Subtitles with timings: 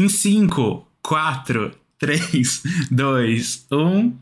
[0.00, 4.18] Em 5, 4, 3, 2, 1.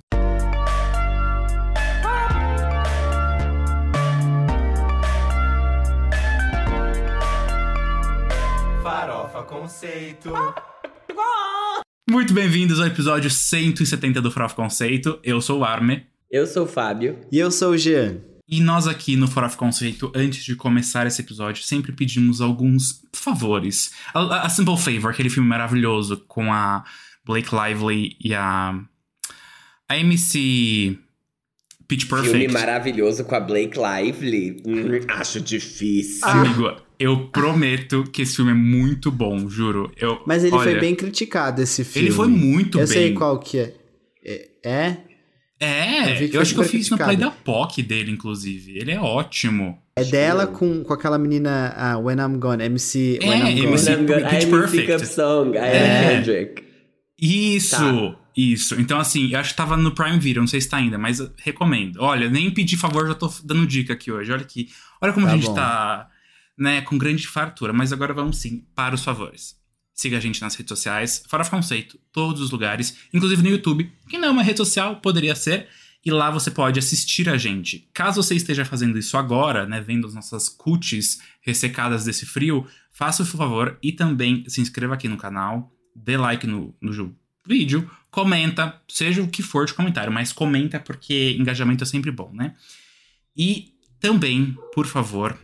[8.82, 10.32] Farofa Conceito.
[12.10, 15.20] Muito bem-vindos ao episódio 170 do Farofa Conceito.
[15.22, 16.04] Eu sou o Arme.
[16.28, 17.20] Eu sou o Fábio.
[17.30, 18.16] E eu sou o Jean.
[18.48, 23.92] E nós aqui no Farofa Conceito, antes de começar esse episódio, sempre pedimos alguns favores.
[24.14, 26.82] A, a Simple Favor, aquele filme maravilhoso com a
[27.26, 28.74] Blake Lively e a.
[29.86, 30.98] A MC.
[31.86, 32.38] Pitch Perfect.
[32.38, 34.62] Filme maravilhoso com a Blake Lively.
[34.66, 36.26] Hum, acho difícil.
[36.26, 39.90] Amigo, eu prometo que esse filme é muito bom, juro.
[39.96, 42.08] Eu, Mas ele foi olha, bem criticado, esse filme.
[42.08, 42.96] Ele foi muito eu bem.
[42.96, 43.74] Eu sei qual que é.
[44.62, 44.96] É?
[45.60, 45.66] É?
[45.66, 47.44] É, Eu eu foi acho que eu fiz no play da criticado.
[47.44, 48.78] POC dele, inclusive.
[48.78, 49.82] Ele é ótimo.
[49.96, 53.66] É dela com, com aquela menina ah, When I'm Gone, MC É, When I'm Gone.
[53.66, 54.86] MC When I'm gonna- Pitch am Perfect.
[54.86, 55.54] Pick Up Song.
[55.54, 56.06] I É.
[56.18, 56.64] am Kendrick.
[57.20, 58.16] Isso, Tá.
[58.36, 58.80] isso.
[58.80, 61.18] Então, assim, eu acho que tava no Prime Video, não sei se tá ainda, mas
[61.38, 61.96] recomendo.
[62.00, 64.30] Olha, nem pedi favor, já tô dando dica aqui hoje.
[64.30, 64.68] Olha aqui.
[65.02, 65.54] Olha como Tá a gente bom.
[65.54, 66.08] tá,
[66.56, 67.72] né, com grande fartura.
[67.72, 69.56] Mas agora vamos sim para os favores.
[69.98, 74.16] Siga a gente nas redes sociais, Farofa Conceito, todos os lugares, inclusive no YouTube, que
[74.16, 75.66] não é uma rede social, poderia ser.
[76.06, 77.90] E lá você pode assistir a gente.
[77.92, 83.24] Caso você esteja fazendo isso agora, né, vendo as nossas cutis ressecadas desse frio, faça
[83.24, 88.80] o favor e também se inscreva aqui no canal, dê like no, no vídeo, comenta,
[88.88, 92.54] seja o que for de comentário, mas comenta porque engajamento é sempre bom, né?
[93.36, 95.36] E também, por favor,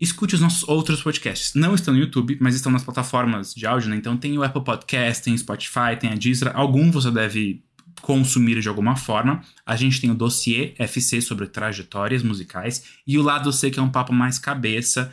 [0.00, 1.54] escute os nossos outros podcasts.
[1.54, 3.96] Não estão no YouTube, mas estão nas plataformas de áudio, né?
[3.96, 6.50] Então tem o Apple Podcast, tem o Spotify, tem a Deezer.
[6.54, 7.62] Algum você deve
[8.02, 9.42] consumir de alguma forma.
[9.64, 13.82] A gente tem o dossiê FC sobre trajetórias musicais e o lado C que é
[13.82, 15.12] um papo mais cabeça,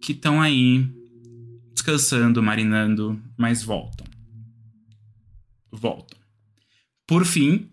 [0.00, 0.88] que estão aí
[1.72, 4.06] descansando, marinando, mas voltam.
[5.70, 6.18] Voltam.
[7.06, 7.70] Por fim,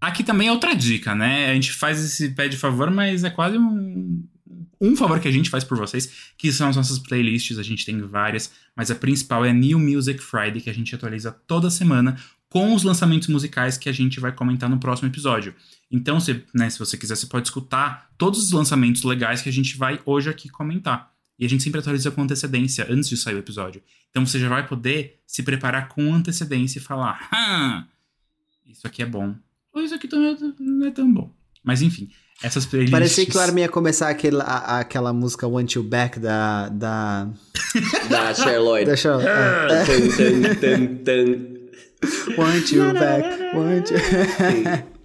[0.00, 1.50] aqui também é outra dica, né?
[1.50, 4.22] A gente faz esse pede favor, mas é quase um,
[4.80, 7.84] um favor que a gente faz por vocês, que são as nossas playlists, a gente
[7.84, 12.16] tem várias, mas a principal é New Music Friday, que a gente atualiza toda semana
[12.48, 15.54] com os lançamentos musicais que a gente vai comentar no próximo episódio.
[15.90, 19.52] Então, se, né, se você quiser, você pode escutar todos os lançamentos legais que a
[19.52, 21.12] gente vai hoje aqui comentar.
[21.38, 23.82] E a gente sempre atualiza com antecedência, antes de sair o episódio.
[24.10, 27.86] Então você já vai poder se preparar com antecedência e falar: ah,
[28.64, 29.36] isso aqui é bom.
[29.72, 30.08] Ou isso aqui
[30.58, 31.34] não é tão bom.
[31.62, 32.10] Mas enfim,
[32.42, 32.90] essas playlists.
[32.92, 36.68] Parecia que o Armin ia começar aquele, a- aquela música Want You Back da.
[36.68, 37.28] da.
[38.08, 38.86] Da Cher Lloyd.
[38.86, 39.20] Deixa eu.
[39.20, 39.84] é.
[39.84, 42.42] Tum, tum, tum, tum.
[42.42, 44.96] Want You Back, Want You.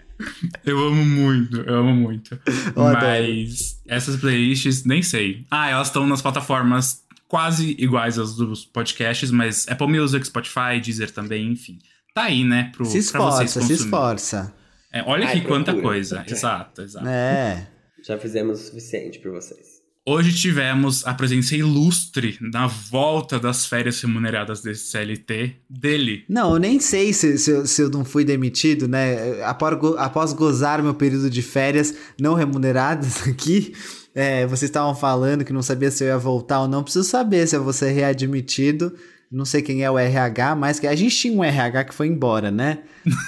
[0.64, 2.40] Eu amo muito, eu amo muito.
[2.76, 2.94] Adoro.
[3.02, 5.46] Mas essas playlists, nem sei.
[5.50, 11.10] Ah, elas estão nas plataformas quase iguais às dos podcasts, mas Apple Music, Spotify, Deezer
[11.12, 11.80] também, enfim.
[12.14, 12.70] Tá aí, né?
[12.76, 14.54] Pro, Se pra vocês esforça, se esforça.
[14.92, 15.94] É, olha Ai, aqui quanta procura.
[15.94, 16.26] coisa.
[16.28, 17.08] Exato, exato.
[17.08, 17.68] É.
[18.06, 19.82] Já fizemos o suficiente por vocês.
[20.04, 26.26] Hoje tivemos a presença ilustre na volta das férias remuneradas desse CLT dele.
[26.28, 29.44] Não, eu nem sei se, se, eu, se eu não fui demitido, né?
[29.44, 33.74] Após, após gozar meu período de férias não remuneradas aqui,
[34.16, 36.82] é, vocês estavam falando que não sabia se eu ia voltar ou não.
[36.82, 38.92] Preciso saber se eu vou ser readmitido.
[39.32, 42.08] Não sei quem é o RH, mas que a gente tinha um RH que foi
[42.08, 42.80] embora, né?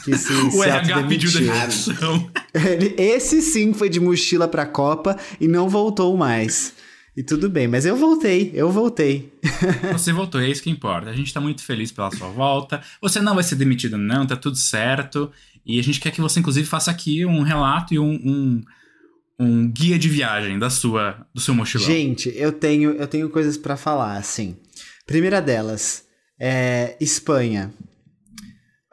[0.03, 2.29] Que se, O se RH pediu demissão.
[2.97, 6.73] Esse sim foi de mochila pra Copa e não voltou mais.
[7.15, 9.31] E tudo bem, mas eu voltei, eu voltei.
[9.93, 11.09] Você voltou, é isso que importa.
[11.09, 12.81] A gente tá muito feliz pela sua volta.
[13.01, 15.31] Você não vai ser demitido, não, tá tudo certo.
[15.65, 18.61] E a gente quer que você, inclusive, faça aqui um relato e um, um,
[19.39, 21.85] um guia de viagem da sua, do seu mochilão.
[21.85, 24.57] Gente, eu tenho, eu tenho coisas pra falar, assim.
[25.13, 26.05] Primeira delas,
[26.39, 27.71] é Espanha.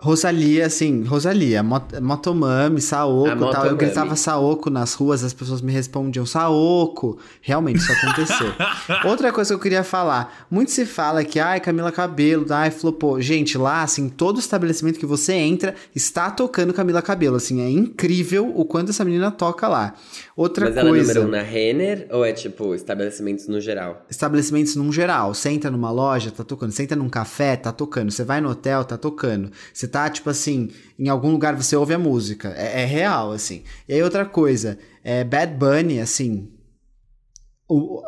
[0.03, 3.66] Rosalia, assim, Rosalia, Mot Motomami, Saoko tal.
[3.66, 7.19] Eu gritava Saoko nas ruas, as pessoas me respondiam Saoko.
[7.43, 8.53] Realmente, isso aconteceu.
[9.05, 10.47] Outra coisa que eu queria falar.
[10.50, 13.21] Muito se fala que, ai, Camila Cabelo, ai, flopou.
[13.21, 17.36] Gente, lá, assim, todo estabelecimento que você entra está tocando Camila Cabelo.
[17.36, 19.95] Assim, é incrível o quanto essa menina toca lá.
[20.34, 21.13] Outra Mas ela é coisa.
[21.13, 24.07] número um na Renner ou é tipo estabelecimentos no geral?
[24.09, 25.34] estabelecimentos num geral.
[25.34, 26.72] Você entra numa loja, tá tocando.
[26.72, 28.10] Você entra num café, tá tocando.
[28.10, 29.51] Você vai no hotel, tá tocando.
[29.72, 32.54] Você tá, tipo assim, em algum lugar você ouve a música.
[32.57, 33.63] É, é real, assim.
[33.89, 36.48] E aí outra coisa, é Bad Bunny, assim.
[37.69, 38.03] O,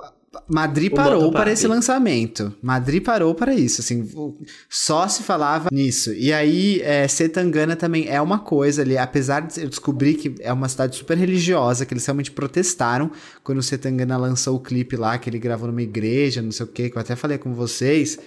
[0.48, 2.54] Madrid O parou para esse lançamento.
[2.62, 4.08] Madrid parou para isso, assim,
[4.68, 6.12] só se falava nisso.
[6.14, 10.52] E aí, é, Setangana também é uma coisa ali, apesar de eu descobrir que é
[10.52, 13.10] uma cidade super religiosa, que eles realmente protestaram
[13.44, 16.68] quando o Setangana lançou o clipe lá, que ele gravou numa igreja, não sei o
[16.68, 18.18] que, que eu até falei com vocês.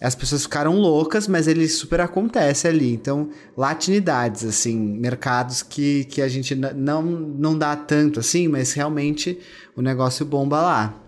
[0.00, 2.92] As pessoas ficaram loucas, mas ele super acontece ali.
[2.94, 9.38] Então, latinidades, assim, mercados que, que a gente não, não dá tanto assim, mas realmente
[9.76, 11.02] o negócio bomba lá.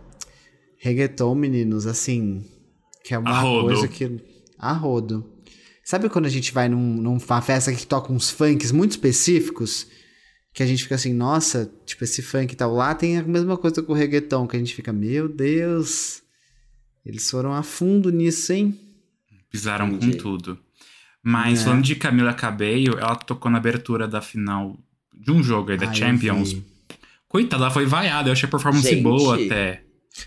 [0.77, 2.45] Reggaeton, meninos, assim,
[3.03, 3.67] que é uma A rodo.
[3.69, 4.21] coisa que.
[4.59, 5.27] A rodo.
[5.85, 9.87] Sabe quando a gente vai num, numa festa que toca uns funks muito específicos?
[10.53, 12.75] Que a gente fica assim, nossa, tipo, esse funk e tal.
[12.75, 16.22] Lá tem a mesma coisa com o reggaeton, que a gente fica, meu Deus.
[17.05, 18.79] Eles foram a fundo nisso, hein?
[19.51, 20.17] Pisaram Entendi.
[20.17, 20.59] com tudo.
[21.23, 21.65] Mas É.
[21.65, 24.77] falando de Camila Cabello, ela tocou na abertura da final
[25.13, 26.57] de um jogo aí da eu Champions.
[27.29, 28.29] Coitada, ela foi vaiada.
[28.29, 29.03] Eu achei a performance Gente.
[29.03, 29.83] boa até.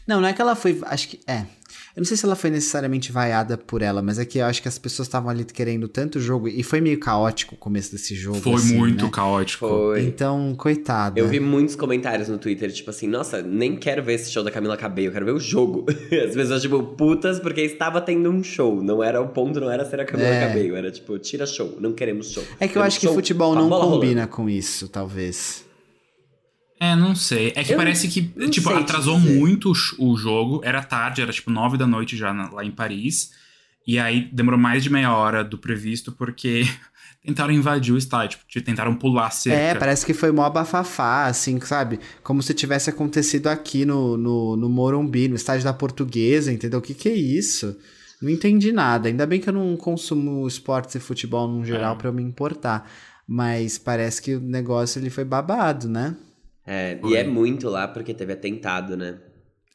[0.07, 0.79] Não, não é que ela foi.
[0.85, 1.19] Acho que.
[1.27, 1.45] É.
[1.95, 4.61] Eu não sei se ela foi necessariamente vaiada por ela, mas é que eu acho
[4.61, 6.49] que as pessoas estavam ali querendo tanto jogo.
[6.49, 8.41] E foi meio caótico o começo desse jogo.
[8.41, 9.11] Foi assim, muito né?
[9.13, 9.65] caótico.
[9.65, 10.03] Foi.
[10.03, 11.17] Então, coitada.
[11.17, 14.51] Eu vi muitos comentários no Twitter, tipo assim, nossa, nem quero ver esse show da
[14.51, 15.85] Camila Cabello, eu quero ver o jogo.
[16.27, 18.83] As pessoas, tipo, putas porque estava tendo um show.
[18.83, 20.49] Não era o ponto, não era ser a Camila É.
[20.49, 20.75] Cabello.
[20.75, 22.43] Era tipo, tira show, não queremos show.
[22.59, 24.27] É que eu acho que futebol a não combina rolando.
[24.27, 25.63] com isso, talvez.
[26.79, 27.53] É, não sei.
[27.55, 30.61] É que Eu parece que, tipo, atrasou muito o jogo.
[30.63, 33.31] Era tarde, era tipo nove da noite já na- lá em Paris.
[33.87, 36.63] E aí demorou mais de meia hora do previsto porque
[37.23, 38.39] tentaram invadir o estádio.
[38.47, 39.57] Tipo, tentaram pular a cerca.
[39.57, 41.99] É, parece que foi mó bafafá, assim, sabe?
[42.23, 46.79] Como se tivesse acontecido aqui no, no, no Morumbi, no estádio da Portuguesa, entendeu?
[46.79, 47.77] O que que é isso?
[48.21, 49.07] Não entendi nada.
[49.07, 51.97] Ainda bem que eu não consumo esportes e futebol no geral É.
[51.97, 52.89] pra eu me importar.
[53.27, 56.15] Mas parece que o negócio ele foi babado, né?
[56.65, 57.11] É, Foi.
[57.11, 59.19] e é muito lá porque teve atentado, né?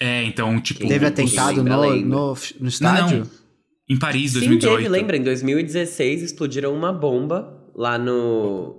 [0.01, 0.81] É, então, tipo.
[0.81, 2.09] Teve Sim, atentado lembra, no, lembra.
[2.09, 3.19] no, no estádio?
[3.19, 3.41] não.
[3.89, 4.77] Em Paris, Sim, 2018.
[4.77, 5.17] teve, lembra?
[5.17, 8.77] Em 2016 explodiram uma bomba lá no.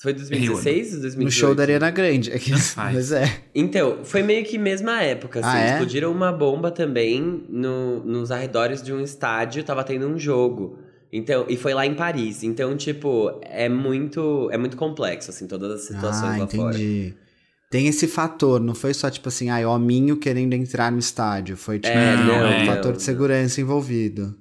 [0.00, 1.24] Foi 2016 ou 2018?
[1.24, 2.32] No show da Ariana Grande.
[2.32, 2.50] É que-.
[2.76, 3.42] Mas é.
[3.54, 5.48] Então, foi meio que mesma época, assim.
[5.48, 5.70] Ah, é?
[5.72, 10.78] Explodiram uma bomba também no, nos arredores de um estádio, tava tendo um jogo.
[11.16, 12.42] Então, e foi lá em Paris.
[12.42, 16.74] Então, tipo, é muito, é muito complexo, assim, todas as situações Ah, lá fora.
[16.76, 17.14] entendi.
[17.70, 21.56] Tem esse fator, não foi só tipo assim, ai, hominho querendo entrar no estádio.
[21.56, 22.66] Foi tipo É, não, um é.
[22.66, 24.34] fator de segurança envolvido.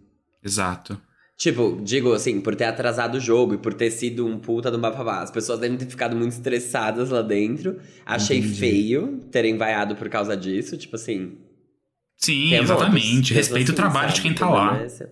[0.44, 1.00] Exato.
[1.38, 4.78] Tipo, digo assim, por ter atrasado o jogo e por ter sido um puta do
[4.80, 5.22] bafafá.
[5.22, 7.80] As pessoas devem ter ficado muito estressadas lá dentro.
[8.06, 8.56] Achei Entendi.
[8.60, 10.76] feio terem vaiado por causa disso.
[10.78, 11.38] Tipo assim.
[12.18, 13.34] Sim, exatamente.
[13.34, 14.80] Respeita o trabalho de quem tá lá.
[14.80, 15.08] é esse.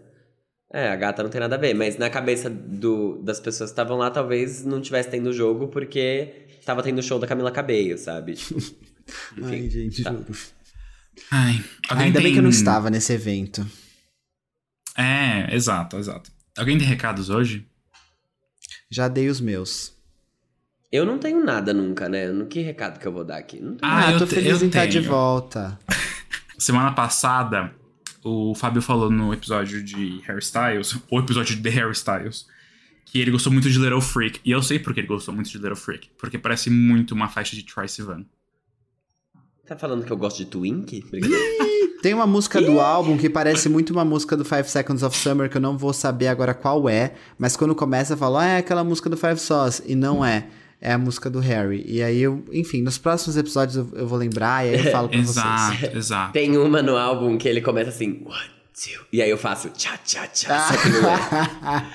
[0.73, 1.73] É, a gata não tem nada a ver.
[1.73, 6.45] Mas na cabeça do, das pessoas que estavam lá, talvez não tivesse tendo jogo porque
[6.65, 8.35] tava tendo show da Camila Cabello, sabe?
[8.35, 8.57] Tipo,
[9.37, 10.11] enfim, Ai, gente, tá.
[10.11, 10.25] juro.
[11.29, 13.65] Ai, Ainda bem tem- que eu não estava nesse evento.
[14.97, 16.31] É, exato, exato.
[16.57, 17.65] Alguém tem recados hoje?
[18.89, 19.93] Já dei os meus.
[20.91, 22.27] Eu não tenho nada nunca, né?
[22.49, 23.59] Que recado que eu vou dar aqui?
[23.61, 23.91] Não tenho.
[23.91, 25.09] Ah, Ah, eu tô feliz eu em estar de tenho.
[25.09, 25.79] volta.
[26.59, 27.73] Semana passada,
[28.23, 32.47] o Fábio falou no episódio de Hairstyles, o episódio de The Hairstyles,
[33.05, 34.39] que ele gostou muito de Little Freak.
[34.45, 36.09] E eu sei por que ele gostou muito de Little Freak.
[36.17, 38.25] Porque parece muito uma faixa de Troye Sivan.
[39.67, 41.03] Tá falando que eu gosto de Twink?
[42.01, 45.49] Tem uma música do álbum que parece muito uma música do Five Seconds of Summer,
[45.49, 48.57] que eu não vou saber agora qual é, mas quando começa, eu falo, ah, é
[48.57, 49.83] aquela música do Five Sauce.
[49.85, 50.47] E não é.
[50.81, 51.83] É a música do Harry.
[51.87, 55.07] E aí eu, enfim, nos próximos episódios eu, eu vou lembrar e aí eu falo
[55.09, 55.37] pra vocês.
[55.37, 56.33] Exato, exato.
[56.33, 60.25] Tem uma no álbum que ele começa assim, two, e aí eu faço tchá, tchá,
[60.27, 61.85] tchá, só que não é.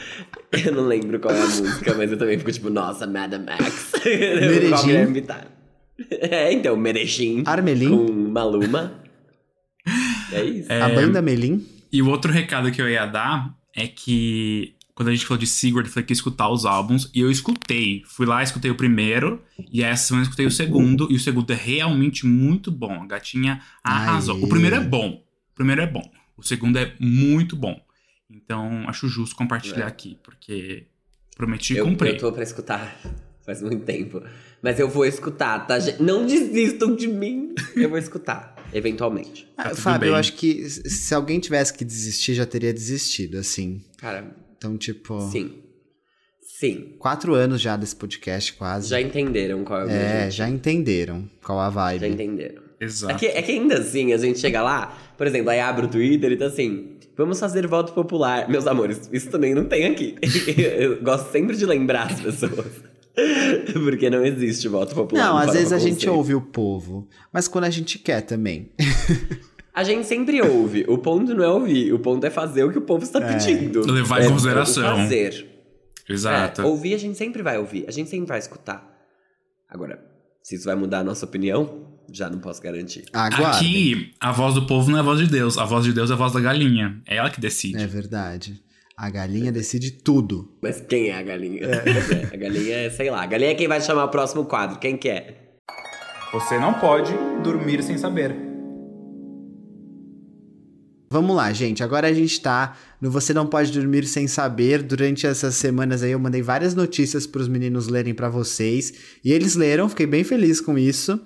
[0.64, 3.92] Eu não lembro qual é a música, mas eu também fico tipo, nossa, Madam Max.
[4.04, 5.26] Medellín.
[6.08, 7.42] É, então, Medellín.
[7.44, 7.90] Armelin?
[7.90, 9.02] Com Maluma.
[10.32, 10.72] É isso.
[10.72, 11.66] A banda Melim?
[11.92, 15.46] E o outro recado que eu ia dar é que quando a gente falou de
[15.46, 17.08] Sigurd, eu falei que ia escutar os álbuns.
[17.14, 18.02] E eu escutei.
[18.06, 19.40] Fui lá, escutei o primeiro.
[19.70, 21.06] E essa semana eu escutei o segundo.
[21.12, 23.02] E o segundo é realmente muito bom.
[23.02, 24.34] A gatinha arrasou.
[24.36, 24.42] Aê.
[24.42, 25.22] O primeiro é bom.
[25.52, 26.02] O primeiro é bom.
[26.36, 27.78] O segundo é muito bom.
[28.30, 29.88] Então, acho justo compartilhar É.
[29.88, 30.18] aqui.
[30.24, 30.86] Porque
[31.36, 32.08] prometi e Eu, cumpri.
[32.08, 32.98] eu tô pra escutar
[33.44, 34.22] faz muito tempo.
[34.62, 35.76] Mas eu vou escutar, tá?
[36.00, 37.54] Não desistam de mim.
[37.76, 39.46] Eu vou escutar, eventualmente.
[39.56, 40.20] Ah, tudo Fábio, eu bem.
[40.20, 43.84] acho que se alguém tivesse que desistir, já teria desistido, assim.
[43.98, 44.34] Cara,
[44.66, 45.62] Então, tipo, sim.
[46.58, 46.96] Sim.
[46.98, 48.88] quatro anos já desse podcast, quase.
[48.88, 50.30] Já entenderam qual é o é, objetivo.
[50.30, 52.08] já entenderam qual a Já vibe.
[52.08, 52.62] entenderam.
[52.80, 53.14] Exato.
[53.14, 55.88] É que, é que ainda assim, a gente chega lá, por exemplo, aí abre o
[55.88, 58.48] Twitter e tá assim, vamos fazer voto popular.
[58.48, 60.16] Meus amores, isso também não tem aqui.
[60.56, 62.66] Eu gosto sempre de lembrar as pessoas.
[63.72, 65.24] Porque não existe voto popular.
[65.24, 68.70] Não, no às vezes a gente ouve o povo, mas quando a gente quer também.
[69.76, 70.86] A gente sempre ouve.
[70.88, 73.82] O ponto não é ouvir, o ponto é fazer o que o povo está pedindo.
[73.92, 74.94] Levar em É, consideração.
[74.94, 75.46] O fazer.
[76.08, 76.62] Exato.
[76.62, 78.90] É, ouvir a gente sempre vai ouvir, a gente sempre vai escutar.
[79.68, 80.02] Agora,
[80.42, 83.04] se isso vai mudar a nossa opinião, já não posso garantir.
[83.12, 83.48] Aguardem.
[83.50, 85.58] Aqui, a voz do povo não é a voz de Deus.
[85.58, 87.02] A voz de Deus é a voz da galinha.
[87.06, 87.82] É ela que decide.
[87.82, 88.62] É verdade.
[88.96, 90.56] A galinha decide tudo.
[90.62, 91.60] Mas quem é a galinha?
[91.66, 93.22] É, a galinha é, sei lá.
[93.22, 94.78] A galinha é quem vai chamar o próximo quadro.
[94.78, 95.58] Quem que é?
[96.32, 98.45] Você não pode dormir sem saber.
[101.16, 101.82] Vamos lá, gente.
[101.82, 104.82] Agora a gente tá no Você Não Pode Dormir Sem Saber.
[104.82, 108.92] Durante essas semanas aí eu mandei várias notícias pros meninos lerem pra vocês.
[109.24, 111.18] E eles leram, fiquei bem feliz com isso.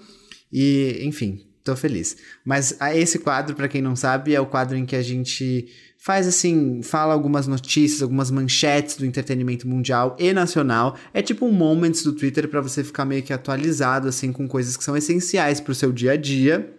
[0.53, 2.17] E, enfim, tô feliz.
[2.45, 5.67] Mas ah, esse quadro, pra quem não sabe, é o quadro em que a gente
[5.99, 10.97] faz assim, fala algumas notícias, algumas manchetes do entretenimento mundial e nacional.
[11.13, 14.77] É tipo um moments do Twitter pra você ficar meio que atualizado assim com coisas
[14.77, 16.77] que são essenciais pro seu dia a dia.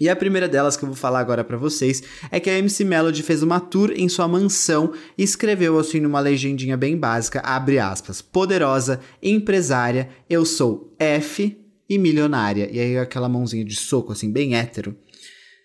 [0.00, 2.84] E a primeira delas que eu vou falar agora pra vocês é que a MC
[2.84, 7.78] Melody fez uma tour em sua mansão e escreveu assim numa legendinha bem básica, abre
[7.78, 11.56] aspas, poderosa, empresária, eu sou F
[11.88, 12.68] e milionária.
[12.72, 14.96] E aí aquela mãozinha de soco assim, bem hétero.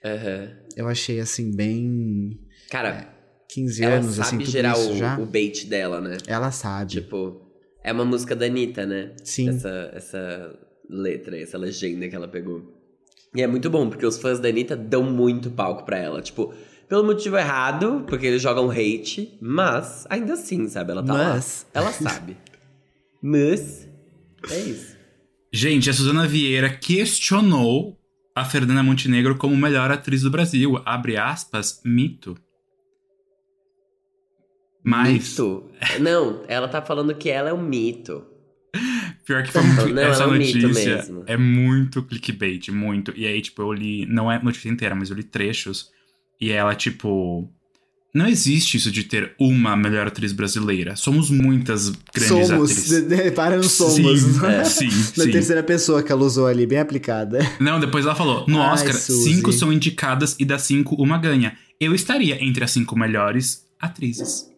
[0.06, 0.52] Aham.
[0.76, 3.12] Eu achei assim bem Cara,
[3.50, 5.20] 15 ela anos sabe assim tudo gerar isso o, já.
[5.20, 6.18] o bait dela, né?
[6.28, 6.92] Ela sabe.
[6.92, 7.42] Tipo,
[7.84, 9.16] é uma música da Anitta, né?
[9.24, 9.50] Sim.
[9.50, 12.79] Essa, essa letra, essa legenda que ela pegou.
[13.36, 16.22] E é muito bom, porque os fãs da Anitta dão muito palco pra ela.
[16.22, 16.54] Tipo,
[16.88, 20.92] pelo motivo errado, porque eles jogam hate, mas ainda assim, sabe?
[20.92, 21.66] Ela tá Mas.
[21.74, 21.82] lá.
[21.82, 22.38] Ela sabe.
[23.22, 23.88] mas.
[24.50, 24.98] É isso.
[25.52, 27.98] Gente, a Suzana Vieira questionou
[28.36, 30.82] a Fernanda Montenegro como melhor atriz do Brasil.
[30.86, 32.36] Abre aspas, mito.
[34.84, 35.70] Mas, Mito.
[36.00, 38.26] Não, ela tá falando que ela é um mito.
[39.30, 43.14] Pior que foi muito, Não, essa é um notícia é muito clickbait, muito.
[43.16, 45.90] E aí, tipo, eu li, não é notícia inteira, mas eu li trechos.
[46.42, 47.48] E ela, tipo,
[48.16, 50.96] não existe isso de ter uma melhor atriz brasileira.
[50.96, 52.72] Somos muitas grandes somos.
[52.72, 53.08] atrizes.
[53.12, 53.94] Repara no somos.
[54.22, 54.64] Sim, É.
[54.66, 55.32] sim, Na sim.
[55.32, 57.40] terceira pessoa que ela usou ali, bem aplicada.
[57.60, 59.36] Não, depois ela falou: no Ai, Oscar, Suzy.
[59.36, 61.56] cinco são indicadas e das cinco, uma ganha.
[61.80, 64.50] Eu estaria entre as cinco melhores atrizes.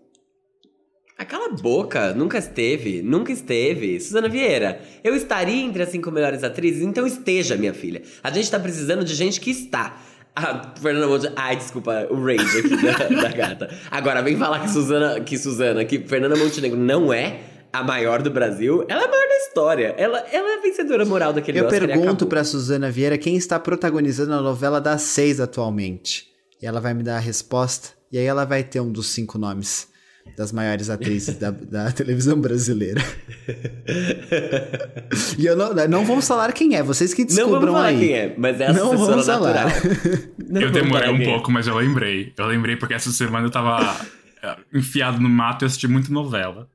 [1.22, 4.00] Ah, cala a boca, nunca esteve, nunca esteve.
[4.00, 8.02] Suzana Vieira, eu estaria entre as cinco melhores atrizes, então esteja, minha filha.
[8.24, 10.02] A gente tá precisando de gente que está.
[10.36, 11.40] A Fernanda Montenegro.
[11.40, 13.70] Ai, desculpa, o rage aqui da, da gata.
[13.92, 18.32] Agora, vem falar que Suzana, que Suzana, que Fernanda Montenegro não é a maior do
[18.32, 18.84] Brasil.
[18.90, 19.96] Ela é a maior da história.
[20.00, 23.60] Ela, ela é a vencedora moral daquele Eu Oscar pergunto pra Suzana Vieira quem está
[23.60, 26.26] protagonizando a novela das seis atualmente.
[26.60, 27.90] E ela vai me dar a resposta.
[28.12, 29.91] E aí ela vai ter um dos cinco nomes
[30.36, 33.02] das maiores atrizes da, da televisão brasileira.
[35.38, 38.00] e eu não, não vamos falar quem é, vocês que Não descubram vamos falar aí.
[38.00, 39.68] quem é, mas é a Não sucessora vamos falar.
[40.50, 41.26] Não eu demorei um é.
[41.26, 42.34] pouco, mas eu lembrei.
[42.38, 43.96] Eu lembrei porque essa semana eu tava
[44.44, 46.70] é, enfiado no mato e assisti muito novela.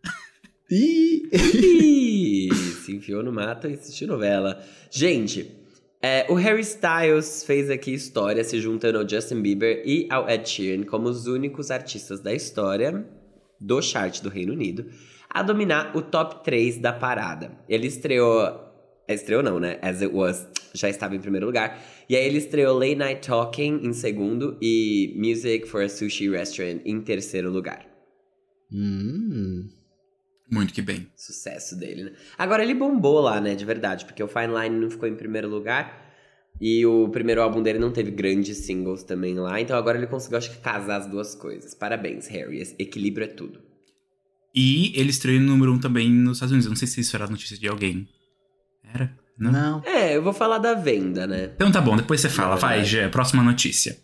[0.70, 2.48] Ih,
[2.84, 4.60] se enfiou no mato e assistiu novela.
[4.90, 5.50] Gente,
[6.02, 10.48] é, o Harry Styles fez aqui história se juntando ao Justin Bieber e ao Ed
[10.48, 13.04] Sheeran como os únicos artistas da história
[13.60, 14.86] do chart do Reino Unido
[15.30, 17.58] a dominar o top 3 da parada.
[17.68, 18.64] Ele estreou.
[19.08, 19.78] Estreou não, né?
[19.82, 21.80] As It Was já estava em primeiro lugar.
[22.08, 26.80] E aí ele estreou Late Night Talking em segundo e Music for a Sushi Restaurant
[26.84, 27.86] em terceiro lugar.
[28.72, 29.68] Hum.
[30.50, 31.08] Muito que bem.
[31.16, 32.12] sucesso dele, né?
[32.38, 35.48] Agora ele bombou lá, né, de verdade, porque o Fine Line não ficou em primeiro
[35.48, 36.05] lugar
[36.60, 40.38] e o primeiro álbum dele não teve grandes singles também lá, então agora ele conseguiu,
[40.38, 41.74] acho que, casar as duas coisas.
[41.74, 42.60] Parabéns, Harry.
[42.60, 43.60] Esse Equilíbrio é tudo.
[44.54, 46.66] E ele estreou no número um também nos Estados Unidos.
[46.66, 48.08] Eu não sei se isso era notícia de alguém.
[48.82, 49.12] Era?
[49.38, 49.52] Não?
[49.52, 49.82] Não.
[49.84, 51.50] É, eu vou falar da venda, né?
[51.54, 52.54] Então tá bom, depois você fala.
[52.54, 52.82] Na Vai.
[52.82, 53.98] Gé, próxima notícia.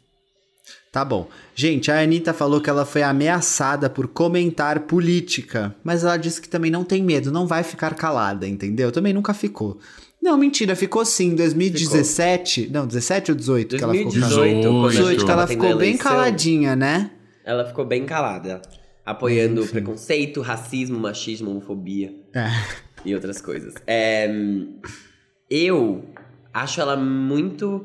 [0.92, 1.26] Tá bom.
[1.54, 5.75] Gente, a Anitta falou que ela foi ameaçada por comentar política.
[5.82, 8.92] Mas ela disse que também não tem medo, não vai ficar calada, entendeu?
[8.92, 9.80] Também nunca ficou.
[10.23, 11.31] Não, mentira, ficou sim.
[11.31, 12.71] Em 2017.
[12.73, 14.31] Não, 17 ou 18 que ela ficou calada?
[14.31, 17.11] 2018, quando a gente 18 que ela ficou bem eleição, caladinha, né?
[17.45, 18.62] Ela ficou bem calada,
[19.05, 19.73] apoiando Enfim.
[19.73, 22.14] preconceito, racismo, machismo, homofobia.
[22.35, 22.47] É.
[23.05, 23.75] e outras coisas.
[23.85, 24.31] É,
[25.50, 26.05] eu
[26.55, 27.85] acho ela muito.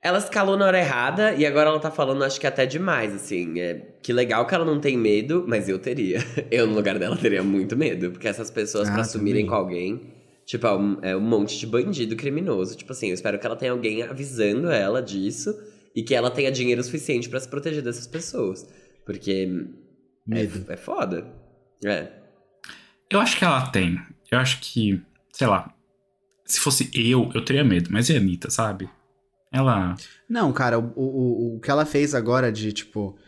[0.00, 3.58] Ela escalou na hora errada e agora ela tá falando, acho que até demais, assim.
[3.58, 6.20] É, que legal que ela não tem medo, mas eu teria.
[6.52, 8.12] Eu, no lugar dela, teria muito medo.
[8.12, 10.14] Porque essas pessoas, Ah, pra assumirem com alguém,
[10.46, 12.76] tipo, é um, é um monte de bandido criminoso.
[12.76, 15.54] Tipo assim, eu espero que ela tenha alguém avisando ela disso
[15.94, 18.66] e que ela tenha dinheiro suficiente pra se proteger dessas pessoas.
[19.04, 19.46] Porque
[20.26, 20.64] Medo.
[20.68, 21.26] é, é foda.
[21.84, 22.08] É.
[23.10, 24.00] Eu acho que ela tem.
[24.30, 25.72] Eu acho que, sei lá.
[26.44, 27.90] Se fosse eu, eu teria medo.
[27.90, 28.88] Mas é a Anitta, sabe?
[29.52, 29.96] Ela.
[30.28, 33.18] Não, cara, o, o, o que ela fez agora de, tipo.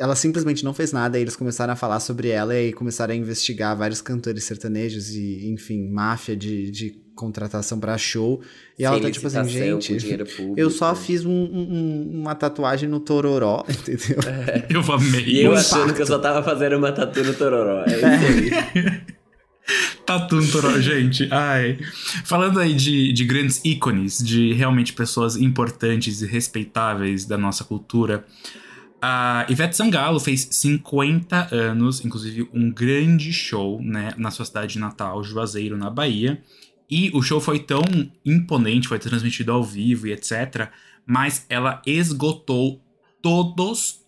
[0.00, 3.16] Ela simplesmente não fez nada e eles começaram a falar sobre ela e começaram a
[3.16, 8.40] investigar vários cantores sertanejos e, enfim, máfia de, de contratação pra show.
[8.78, 9.94] E ela tá tipo assim, gente,
[10.56, 14.16] eu só fiz um- um- uma tatuagem no Tororó, entendeu?
[14.70, 15.24] Eu amei.
[15.26, 15.96] E eu um achando impacto.
[15.96, 17.84] que eu só tava fazendo uma tatu no Tororó.
[17.86, 19.00] É isso aí.
[20.04, 21.28] Tatu no Toró, gente.
[21.30, 21.78] Ai.
[22.24, 28.24] Falando aí de, de grandes ícones, de realmente pessoas importantes e respeitáveis da nossa cultura.
[29.02, 35.24] A Ivete Sangalo fez 50 anos, inclusive um grande show, né, na sua cidade natal,
[35.24, 36.42] Juazeiro, na Bahia.
[36.90, 37.82] E o show foi tão
[38.24, 40.68] imponente, foi transmitido ao vivo e etc.
[41.06, 42.82] Mas ela esgotou
[43.22, 44.00] todos,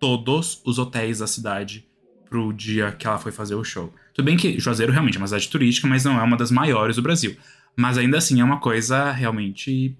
[0.00, 1.86] todos os hotéis da cidade
[2.28, 3.92] pro dia que ela foi fazer o show.
[4.14, 6.96] Tudo bem que Juazeiro realmente é uma cidade turística, mas não é uma das maiores
[6.96, 7.36] do Brasil.
[7.76, 9.96] Mas ainda assim é uma coisa realmente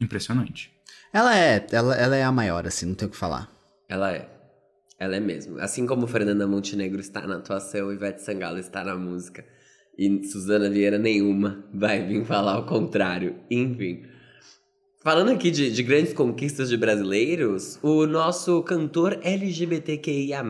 [0.00, 0.72] impressionante.
[1.12, 3.59] Ela é, ela, ela é a maior, assim, não tem o que falar.
[3.90, 4.28] Ela é.
[5.00, 5.58] Ela é mesmo.
[5.58, 9.44] Assim como Fernanda Montenegro está na atuação, Ivete Sangalo está na música.
[9.98, 13.34] E Suzana Vieira nenhuma vai vir falar o contrário.
[13.50, 14.04] Enfim.
[15.02, 20.44] Falando aqui de, de grandes conquistas de brasileiros, o nosso cantor LGBTQIA,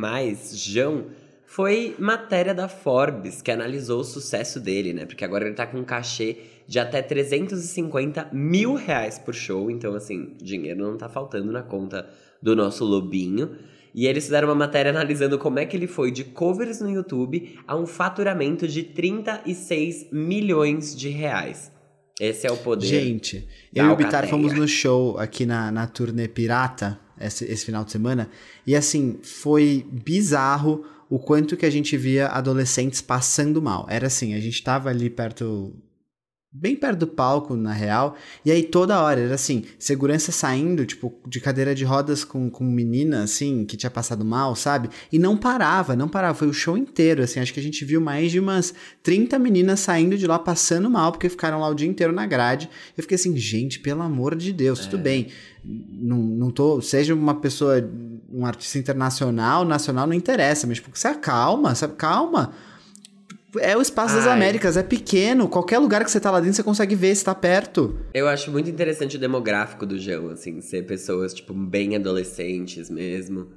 [0.53, 1.07] João,
[1.47, 5.07] foi matéria da Forbes, que analisou o sucesso dele, né?
[5.07, 9.71] Porque agora ele tá com um cachê de até 350 mil reais por show.
[9.71, 12.09] Então, assim, dinheiro não tá faltando na conta
[12.43, 13.57] do nosso lobinho.
[13.95, 17.59] E eles fizeram uma matéria analisando como é que ele foi de covers no YouTube
[17.67, 21.73] a um faturamento de 36 milhões de reais.
[22.21, 22.87] Esse é o poder.
[22.87, 27.65] Gente, eu e o Bitar fomos no show aqui na, na turnê Pirata esse, esse
[27.65, 28.29] final de semana.
[28.67, 33.87] E assim, foi bizarro o quanto que a gente via adolescentes passando mal.
[33.89, 35.75] Era assim, a gente tava ali perto.
[36.53, 38.17] Bem perto do palco, na real.
[38.45, 42.65] E aí toda hora, era assim, segurança saindo, tipo, de cadeira de rodas com, com
[42.65, 44.91] menina, assim, que tinha passado mal, sabe?
[45.13, 46.35] E não parava, não parava.
[46.35, 47.39] Foi o show inteiro, assim.
[47.39, 51.13] Acho que a gente viu mais de umas 30 meninas saindo de lá passando mal,
[51.13, 52.69] porque ficaram lá o dia inteiro na grade.
[52.99, 55.29] Eu fiquei assim, gente, pelo amor de Deus, tudo bem.
[55.65, 56.83] Não, não tô.
[56.83, 57.77] Seja uma pessoa,
[58.29, 61.95] um artista internacional, nacional, não interessa, mas tipo, você acalma, sabe?
[61.95, 62.53] Calma.
[63.59, 64.35] É o Espaço das Ai.
[64.35, 65.49] Américas, é pequeno.
[65.49, 67.99] Qualquer lugar que você tá lá dentro, você consegue ver se tá perto.
[68.15, 73.49] Eu acho muito interessante o demográfico do João, assim, ser pessoas, tipo, bem adolescentes mesmo.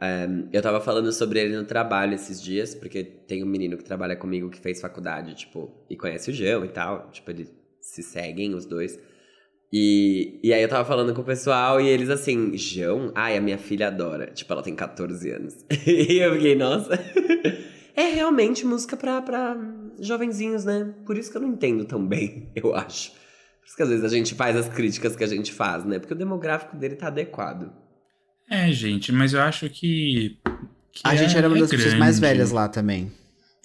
[0.00, 3.84] Ehm, eu tava falando sobre ele no trabalho esses dias, porque tem um menino que
[3.84, 7.10] trabalha comigo que fez faculdade, tipo, e conhece o João e tal.
[7.10, 8.98] Tipo, eles se seguem, os dois.
[9.72, 13.10] E, e aí eu tava falando com o pessoal e eles assim, João?
[13.14, 14.26] Ai, a minha filha adora.
[14.26, 15.64] Tipo, ela tem 14 anos.
[15.86, 16.92] e eu fiquei, nossa.
[17.96, 19.56] é realmente música pra, pra
[20.00, 20.94] jovenzinhos, né?
[21.04, 23.10] Por isso que eu não entendo tão bem, eu acho.
[23.10, 25.98] Por isso que às vezes a gente faz as críticas que a gente faz, né?
[25.98, 27.72] Porque o demográfico dele tá adequado.
[28.50, 30.38] É, gente, mas eu acho que.
[30.92, 33.10] que A é- gente era uma é das pessoas mais velhas lá também.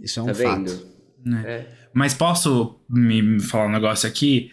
[0.02, 0.88] Isso é um tá fato.
[1.26, 1.44] né?
[1.46, 1.68] É.
[1.94, 4.52] Mas posso me falar um negócio aqui?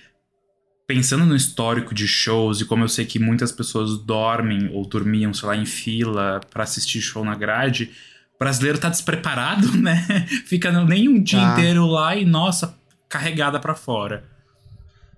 [0.87, 5.32] Pensando no histórico de shows e como eu sei que muitas pessoas dormem ou dormiam,
[5.32, 7.90] sei lá, em fila pra assistir show na grade,
[8.38, 10.26] brasileiro tá despreparado, né?
[10.46, 11.52] Fica nem um dia Tá.
[11.52, 14.24] inteiro lá e, nossa, carregada pra fora.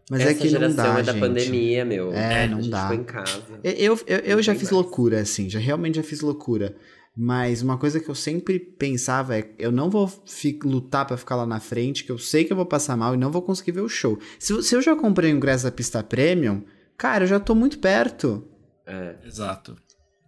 [0.09, 1.21] Mas Essa é que não geração dá, é da gente.
[1.21, 2.13] pandemia, meu.
[2.13, 2.83] É, a não gente dá.
[2.83, 3.43] ficou em casa.
[3.65, 4.73] Eu, eu, eu Não já fiz mais.
[4.73, 6.77] loucura, assim, já realmente já fiz loucura.
[7.19, 10.09] Mas uma coisa que eu sempre pensava é: eu não vou
[10.65, 13.17] lutar pra ficar lá na frente, que eu sei que eu vou passar mal e
[13.17, 14.19] não vou conseguir ver o show.
[14.39, 16.63] Se, eu- se eu já comprei o ingresso da pista premium,
[16.97, 18.47] cara, eu já tô muito perto.
[18.87, 19.17] É.
[19.27, 19.77] Exato.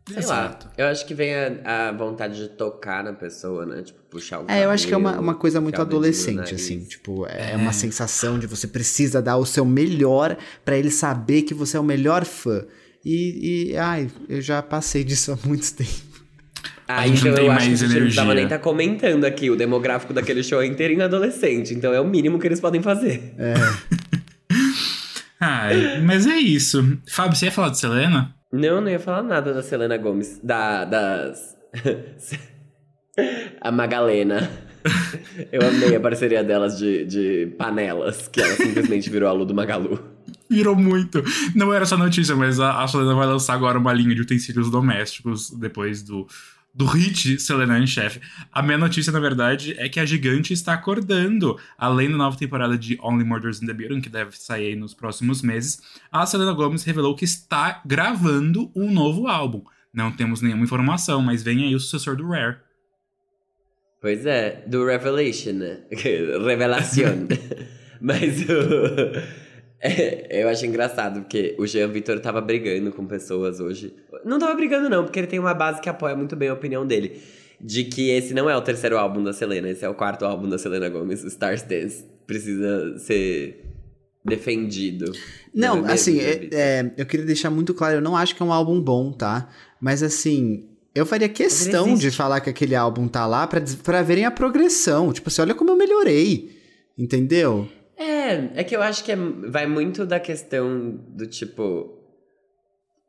[0.09, 0.66] Sei Exato.
[0.66, 0.73] lá.
[0.79, 3.83] Eu acho que vem a, a vontade de tocar na pessoa, né?
[3.83, 6.85] Tipo, puxar o É, eu acho que é uma, cabelo, uma coisa muito adolescente, assim.
[6.85, 11.53] Tipo, é, uma sensação de você precisa dar o seu melhor pra ele saber que
[11.53, 12.64] você é o melhor fã.
[13.05, 15.90] E, e, ai, eu já passei disso há muito tempo.
[16.87, 18.35] Ah, A gente então não tem eu acho que mais a gente não precisava energia.
[18.35, 19.51] nem estar comentando aqui.
[19.51, 21.75] O demográfico daquele show é inteirinho adolescente.
[21.75, 23.35] Então é o mínimo que eles podem fazer.
[25.40, 26.99] Ai, mas é isso.
[27.09, 28.35] Fábio, você ia falar de Selena?
[28.53, 30.41] Não, não ia falar nada da Selena Gomes.
[30.43, 31.57] Da, das...
[33.61, 34.51] a Magalena.
[35.53, 38.29] Eu amei a parceria delas de, de panelas.
[38.29, 39.99] Que ela simplesmente virou a Lu do Magalu.
[40.49, 41.23] Virou muito.
[41.55, 44.71] Não era essa notícia, mas a, a Selena vai lançar agora uma linha de utensílios
[44.71, 46.27] domésticos depois do,
[46.79, 48.21] do hit Selena em Chef.
[48.53, 51.59] A minha notícia, na verdade, é que a gigante está acordando.
[51.77, 54.95] Além da nova temporada de Only Murders in the Building, que deve sair aí nos
[54.95, 59.64] próximos meses, a Selena Gomez revelou que está gravando um novo álbum.
[59.93, 62.59] Não temos nenhuma informação, mas vem aí o sucessor do Rare.
[64.01, 65.81] Pois é, do Revelation, né?
[65.91, 67.27] Revelación.
[68.01, 69.48] Mas o...
[69.81, 73.95] é, eu acho engraçado, porque o Jean Vitor tava brigando com pessoas hoje.
[74.25, 76.87] Não tava brigando, não, porque ele tem uma base que apoia muito bem a opinião
[76.87, 77.21] dele.
[77.61, 80.49] De que esse não é o terceiro álbum da Selena, esse é o quarto álbum
[80.49, 82.05] da Selena Gomez, Stars Dance.
[82.27, 83.64] precisa ser
[84.25, 85.11] defendido.
[85.55, 88.53] Não, assim, é- é, eu queria deixar muito claro, eu não acho que é um
[88.53, 89.49] álbum bom, tá?
[89.81, 94.03] Mas assim, eu faria questão de falar que aquele álbum tá lá pra, diz- pra
[94.03, 95.12] verem a progressão.
[95.12, 96.51] Tipo assim, olha como eu melhorei.
[96.97, 97.69] Entendeu?
[97.99, 101.95] É, é que eu acho que é- vai muito da questão do tipo.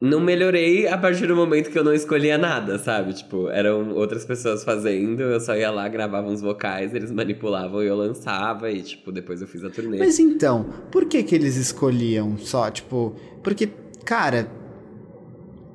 [0.01, 3.13] Não melhorei a partir do momento que eu não escolhia nada, sabe?
[3.13, 7.87] Tipo, eram outras pessoas fazendo, eu só ia lá, gravava uns vocais, eles manipulavam e
[7.87, 9.97] eu lançava, e tipo, depois eu fiz a turnê.
[9.97, 13.13] Mas então, por que que eles escolhiam só, tipo...
[13.43, 13.67] Porque,
[14.05, 14.49] cara,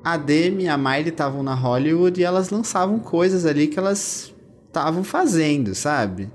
[0.03, 4.33] a Demi e a Miley estavam na Hollywood e elas lançavam coisas ali que elas
[4.67, 6.31] estavam fazendo, sabe?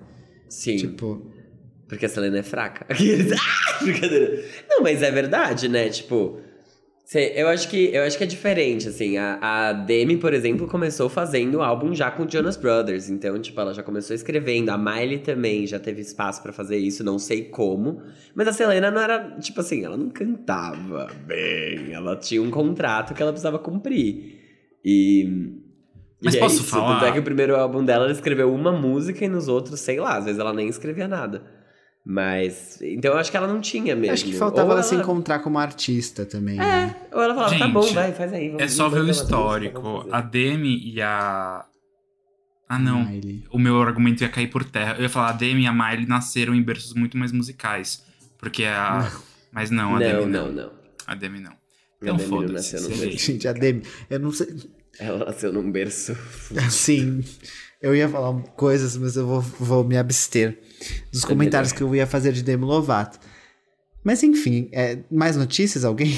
[0.49, 0.77] Sim.
[0.77, 1.30] Tipo...
[1.91, 2.87] Porque a Selena é fraca.
[2.89, 4.43] Ah, brincadeira.
[4.69, 5.89] Não, mas é verdade, né?
[5.89, 6.39] Tipo,
[7.05, 9.19] cê- eu acho que eu acho que é diferente, assim.
[9.19, 13.11] A, a Demi, por exemplo, começou fazendo o álbum já com o Jonas Brothers.
[13.11, 14.69] Então, tipo, ela já começou escrevendo.
[14.71, 18.01] A Miley também já teve espaço pra fazer isso, não sei como.
[18.37, 21.93] Mas a Selena não era, tipo assim, ela não cantava bem.
[21.93, 24.39] Ela tinha um contrato que ela precisava cumprir.
[24.85, 25.59] E.
[26.23, 26.65] Mas e é posso isso.
[26.67, 27.01] falar?
[27.01, 29.99] Tanto é que o primeiro álbum dela ela escreveu uma música e nos outros, sei
[29.99, 31.59] lá, às vezes ela nem escrevia nada.
[32.05, 32.81] Mas.
[32.81, 34.13] Então eu acho que ela não tinha mesmo.
[34.15, 36.97] Acho que faltava Ou ela se encontrar como artista também, né?
[37.11, 38.49] É, ou ela falava, tá Gente, bom, vai, faz aí.
[38.49, 40.07] vamos- É só ver o histórico.
[40.11, 41.65] A Demi e a.
[42.69, 43.05] Ah, não.
[43.05, 43.45] Miley.
[43.51, 44.95] O meu argumento ia cair por terra.
[44.97, 48.03] Eu ia falar, a Demi e a Miley nasceram em berços muito mais musicais.
[48.39, 49.11] Porque a.
[49.53, 50.53] Mas não, a Não, Demi não, não.
[50.53, 50.73] não.
[51.07, 51.51] A Demi não.
[51.53, 51.57] A
[52.01, 52.55] Então Demi não foda-se.
[52.55, 53.17] nasceu num seria berço.
[53.17, 53.33] isso.
[53.33, 54.47] Gente, a Demi, eu não sei...
[54.99, 56.17] Ela nasceu num berço.
[56.65, 57.23] Assim,
[57.81, 60.59] eu ia falar coisas, mas eu vou, vou me abster
[61.13, 61.79] dos É comentários melhor.
[61.79, 63.19] que eu ia fazer de Demi Lovato.
[64.05, 66.15] Mas enfim, é, mais notícias, alguém?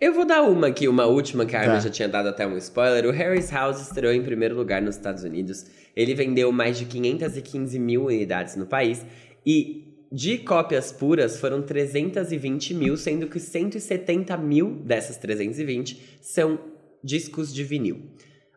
[0.00, 1.80] Eu vou dar uma aqui, uma última que a Armin Tá.
[1.80, 3.04] já tinha dado até um spoiler.
[3.06, 5.66] O Harry's House estreou em primeiro lugar nos Estados Unidos.
[5.96, 9.04] Ele vendeu mais de 515 mil unidades no país.
[9.44, 16.58] E de cópias puras foram 320 mil, sendo que 170 mil dessas 320 são
[17.02, 18.00] discos de vinil.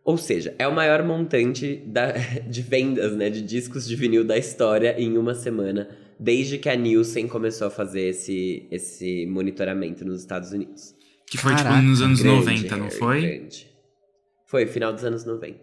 [0.03, 2.11] Ou seja, é o maior montante da-
[2.49, 6.75] de vendas né, de discos de vinil da história em uma semana, desde que a
[6.75, 10.95] Nielsen começou a fazer esse, esse monitoramento nos Estados Unidos.
[11.27, 13.21] Que foi Caraca, tipo nos anos Grande, 90, não Harry, foi?
[13.21, 13.67] grande.
[14.47, 15.59] Foi, final dos anos 90.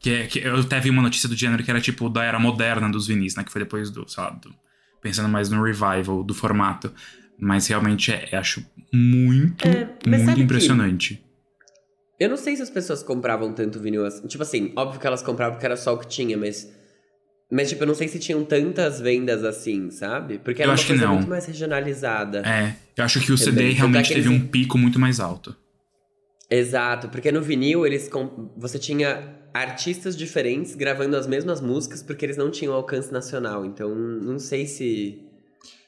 [0.00, 2.38] Que, é- que eu até vi uma notícia do gênero que era tipo da era
[2.38, 3.44] moderna dos vinis, né?
[3.44, 4.54] Que foi depois do, sei lá, do-
[5.00, 6.92] pensando mais no revival do formato.
[7.38, 11.24] Mas realmente é, acho muito, É, muito que- impressionante.
[12.18, 14.26] Eu não sei se as pessoas compravam tanto vinil assim.
[14.26, 16.68] Tipo assim, óbvio que elas compravam porque era só o que tinha, mas.
[17.50, 20.38] Mas, tipo, eu não sei se tinham tantas vendas assim, sabe?
[20.38, 21.14] Porque era Eu uma acho que coisa não.
[21.14, 22.42] muito mais regionalizada.
[22.46, 25.18] É, eu acho que o CD realmente é que teve eles- um pico muito mais
[25.18, 25.56] alto.
[26.50, 32.24] Exato, porque no vinil eles com- você tinha artistas diferentes gravando as mesmas músicas porque
[32.24, 33.64] eles não tinham alcance nacional.
[33.64, 35.22] Então, não sei se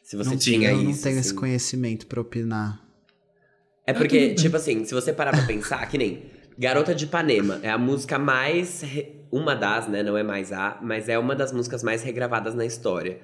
[0.03, 0.85] se você Não tinha tinha, eu isso.
[0.85, 1.37] não tenho esse assim.
[1.39, 2.83] conhecimento pra opinar.
[3.87, 6.23] É porque, tipo assim, se você parar pra pensar, que nem
[6.59, 8.83] Garota de Ipanema é a música mais.
[8.83, 10.03] re- Uma das, né?
[10.03, 13.19] Não é mais a, mas é uma das músicas mais regravadas na história.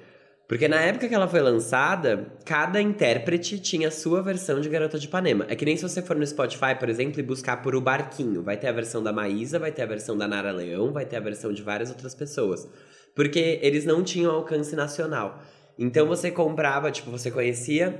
[0.47, 4.97] Porque na época que ela foi lançada, cada intérprete tinha a sua versão de Garota
[4.97, 5.45] de Ipanema.
[5.49, 8.41] É que nem se você for no Spotify, por exemplo, e buscar por O Barquinho.
[8.41, 11.17] Vai ter a versão da Maísa, vai ter a versão da Nara Leão, vai ter
[11.17, 12.65] a versão de várias outras pessoas.
[13.13, 15.41] Porque eles não tinham alcance nacional.
[15.77, 17.99] Então você comprava, tipo, você conhecia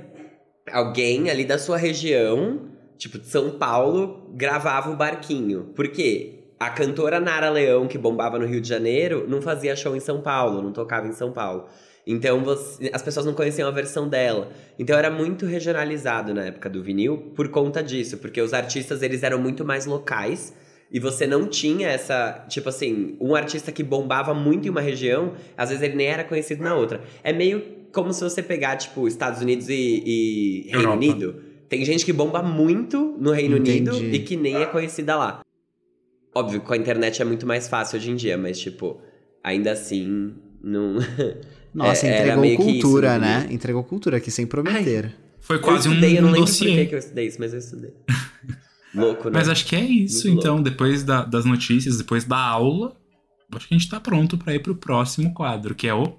[0.72, 5.72] alguém ali da sua região, tipo de São Paulo, gravava o barquinho.
[5.74, 6.34] Por quê?
[6.58, 10.20] A cantora Nara Leão, que bombava no Rio de Janeiro, não fazia show em São
[10.20, 11.66] Paulo, não tocava em São Paulo.
[12.04, 14.48] Então você- as pessoas não conheciam a versão dela.
[14.78, 19.22] Então era muito regionalizado na época do vinil por conta disso, porque os artistas eles
[19.22, 20.54] eram muito mais locais
[20.90, 25.34] e você não tinha essa, tipo assim, um artista que bombava muito em uma região,
[25.56, 27.02] às vezes ele nem era conhecido na outra.
[27.22, 30.92] É meio como se você pegar, tipo, Estados Unidos e, e Reino.
[30.92, 31.42] Unido.
[31.68, 33.90] Tem gente que bomba muito no Reino Entendi.
[33.90, 35.40] Unido e que nem é conhecida lá.
[36.34, 39.00] Óbvio, com a internet é muito mais fácil hoje em dia, mas, tipo,
[39.42, 40.96] ainda assim, não.
[41.74, 43.40] Nossa, É, entregou isso cultura, né?
[43.40, 43.54] vinil.
[43.54, 45.14] Entregou cultura aqui, sem prometer.
[45.40, 46.88] Foi quase eu um, estudei, eu não um lembro por que dossiê.
[46.94, 47.92] eu estudei isso, mas eu estudei.
[48.94, 49.30] Louco, né?
[49.34, 52.96] Mas acho que é isso, Muito então, depois da- das notícias, depois da aula,
[53.54, 56.18] acho que a gente tá pronto pra ir pro próximo quadro, que é o.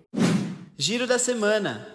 [0.81, 1.85] Giro da semana.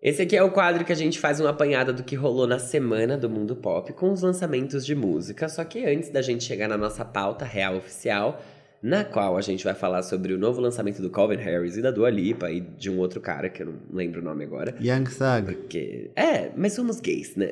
[0.00, 2.60] Esse aqui é o quadro que a gente faz uma apanhada do que rolou na
[2.60, 5.48] semana do mundo pop com os lançamentos de música.
[5.48, 8.40] Só que antes da gente chegar na nossa pauta real oficial,
[8.80, 11.90] na qual a gente vai falar sobre o novo lançamento do Calvin Harris e da
[11.90, 14.76] Dua Lipa e de um outro cara que eu não lembro o nome agora.
[14.80, 15.56] Young Thug.
[15.56, 16.12] Porque.
[16.14, 17.48] É, mas somos gays, né?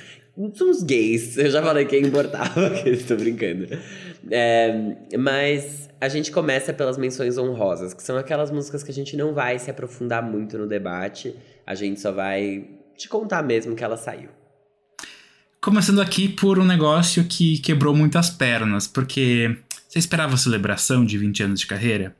[0.54, 1.36] somos gays.
[1.36, 3.68] Eu já falei que é importava, que estou brincando.
[4.30, 9.16] É, mas a gente começa pelas menções honrosas, que são aquelas músicas que a gente
[9.16, 11.32] não vai se aprofundar muito no debate,
[11.64, 14.28] a gente só vai te contar mesmo que ela saiu.
[15.60, 19.56] Começando aqui por um negócio que quebrou muitas pernas, porque
[19.88, 22.16] você esperava a celebração de 20 anos de carreira?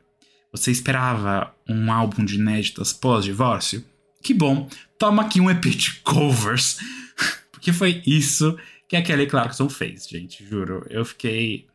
[0.53, 3.85] Você esperava um álbum de inéditas pós-divórcio?
[4.23, 6.79] Que bom, toma aqui um EP de covers.
[7.51, 10.87] Porque foi isso que a Kelly Clarkson fez, gente, juro.
[10.89, 11.67] Eu fiquei,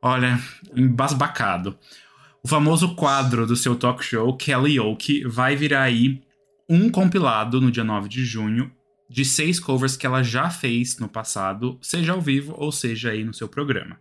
[0.00, 0.40] olha,
[0.74, 1.78] embasbacado.
[2.42, 6.22] O famoso quadro do seu talk show, Kelly Oak, vai virar aí
[6.68, 8.70] um compilado no dia 9 de junho
[9.08, 13.24] de seis covers que ela já fez no passado, seja ao vivo ou seja aí
[13.24, 13.98] no seu programa.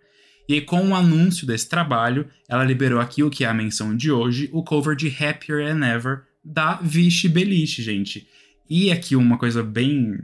[0.47, 4.12] E com o anúncio desse trabalho, ela liberou aqui o que é a menção de
[4.12, 8.27] hoje, o cover de Happier Than Ever da Vichy Beliche, gente.
[8.69, 10.19] E aqui uma coisa bem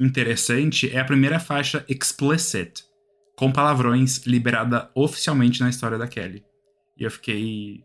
[0.00, 2.84] interessante é a primeira faixa Explicit,
[3.38, 6.44] com palavrões, liberada oficialmente na história da Kelly.
[6.98, 7.84] E eu fiquei.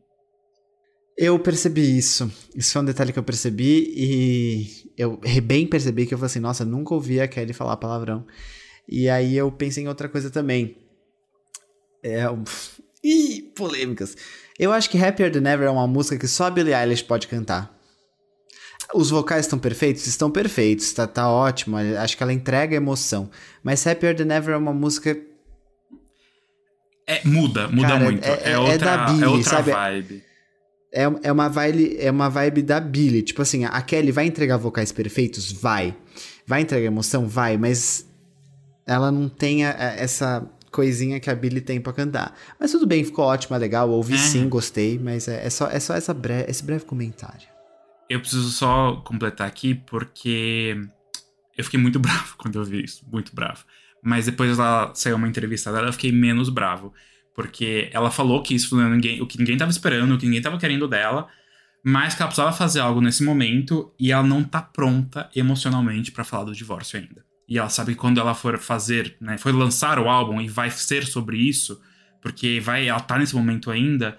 [1.16, 2.32] Eu percebi isso.
[2.56, 6.40] Isso é um detalhe que eu percebi e eu bem percebi que eu falei assim,
[6.40, 8.26] nossa, nunca ouvi a Kelly falar palavrão.
[8.90, 10.76] E aí eu pensei em outra coisa também.
[12.02, 12.24] É.
[13.06, 14.18] Ih, polêmicas.
[14.58, 17.28] Eu acho que Happier Than Ever é uma música que só a Billie Eilish pode
[17.28, 17.78] cantar.
[18.92, 20.08] Os vocais estão perfeitos?
[20.08, 21.78] Estão perfeitos, tá, tá ótimo.
[21.78, 23.30] Acho que ela entrega emoção.
[23.62, 25.16] Mas Happier Than Ever é uma música.
[27.06, 28.26] É, muda, muda Cara, muito.
[28.26, 29.72] é- É, é outra, da Billie, é outra sabe?
[29.72, 30.24] vibe.
[30.94, 33.22] É, é, uma vibe, é uma vibe da Billie.
[33.24, 35.52] Tipo assim, a Kelly vai entregar vocais perfeitos?
[35.52, 35.96] Vai.
[36.46, 37.28] Vai entregar emoção?
[37.28, 37.58] Vai.
[37.58, 38.08] Mas
[38.86, 42.38] ela não tem a- a- essa coisinha que a Billie tem pra cantar.
[42.60, 43.90] Mas tudo bem, ficou ótimo, é legal.
[43.90, 44.18] Ouvi É.
[44.18, 45.00] sim, gostei.
[45.00, 47.48] Mas é, é só, é só essa bre- esse breve comentário.
[48.10, 50.78] Eu preciso só completar aqui porque
[51.58, 53.66] eu fiquei muito bravo quando eu vi isso, muito bravo.
[54.04, 56.94] Mas depois ela saiu uma entrevista dela, eu fiquei menos bravo,
[57.34, 60.26] porque ela falou que isso não é ninguém, o que ninguém tava esperando, o que
[60.26, 61.28] ninguém tava querendo dela,
[61.84, 66.24] mas que ela precisava fazer algo nesse momento e ela não tá pronta emocionalmente pra
[66.24, 67.24] falar do divórcio ainda.
[67.48, 70.70] E ela sabe que quando ela for fazer, né, for lançar o álbum e vai
[70.70, 71.82] ser sobre isso,
[72.22, 74.18] porque vai, ela tá nesse momento ainda,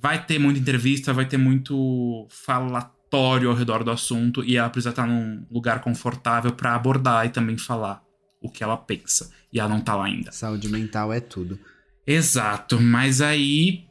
[0.00, 4.90] vai ter muita entrevista, vai ter muito falatório ao redor do assunto e ela precisa
[4.90, 8.02] estar num lugar confortável pra abordar e também falar
[8.40, 9.30] o que ela pensa.
[9.52, 10.32] E ela não tá lá ainda.
[10.32, 11.58] Saúde mental é tudo.
[12.06, 13.84] Exato, mas aí.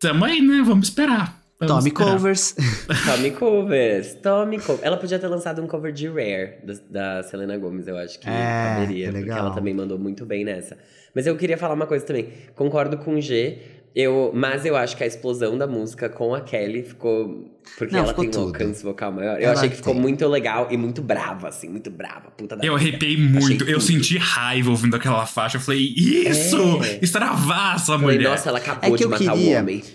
[0.00, 0.62] Tamo aí, né?
[0.64, 1.40] Vamos esperar.
[1.60, 2.10] Vamos Tome esperar.
[2.12, 2.56] covers.
[3.06, 4.82] Tome covers, tome covers.
[4.82, 6.74] Ela podia ter lançado um cover de Rare, da,
[7.16, 9.38] da Selena Gomez, eu acho que É, caberia, é porque legal.
[9.38, 10.76] ela também mandou muito bem nessa.
[11.14, 12.28] Mas eu queria falar uma coisa também.
[12.56, 13.58] Concordo com o G,
[13.94, 17.50] eu, mas eu acho que a explosão da música com a Kelly ficou.
[17.78, 18.46] Porque Não, ela ficou tem um tudo.
[18.62, 19.36] alcance vocal maior.
[19.38, 20.02] Eu Ela achei que ficou tem.
[20.02, 22.30] muito legal e muito brava, assim, muito brava.
[22.32, 22.88] Puta da Eu vida.
[22.90, 23.80] arrepiei muito, Achei eu tudo.
[23.80, 25.56] senti raiva ouvindo aquela faixa.
[25.56, 26.56] Eu falei, isso!
[26.84, 26.98] É.
[27.02, 28.28] Extravar essa Falei, mulher.
[28.30, 29.82] nossa, ela acabou É que de matar queria- o homem.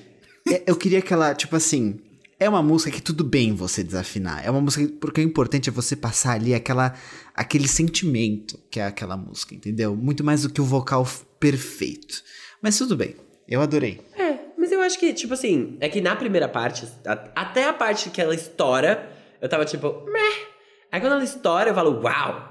[0.52, 2.00] É, eu queria que ela, tipo assim.
[2.40, 4.44] É uma música que tudo bem você desafinar.
[4.44, 6.94] É uma música que, porque o importante é você passar ali aquela,
[7.36, 9.94] aquele sentimento que é aquela música, entendeu?
[9.96, 11.06] Muito mais do que o vocal
[11.40, 12.24] perfeito.
[12.62, 13.14] Mas tudo bem.
[13.50, 14.00] Eu adorei.
[14.16, 17.74] É, mas eu acho que, tipo assim, é que na primeira parte, a- até a
[17.74, 19.10] parte que ela estoura,
[19.42, 20.48] eu tava tipo, meh.
[20.92, 22.48] Aí quando ela estoura, eu falo, uau!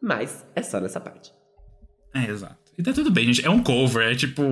[0.00, 1.32] Mas é só nessa parte.
[2.14, 2.56] É, exato.
[2.78, 3.44] E tá tudo bem, gente.
[3.44, 4.42] É um cover, é tipo.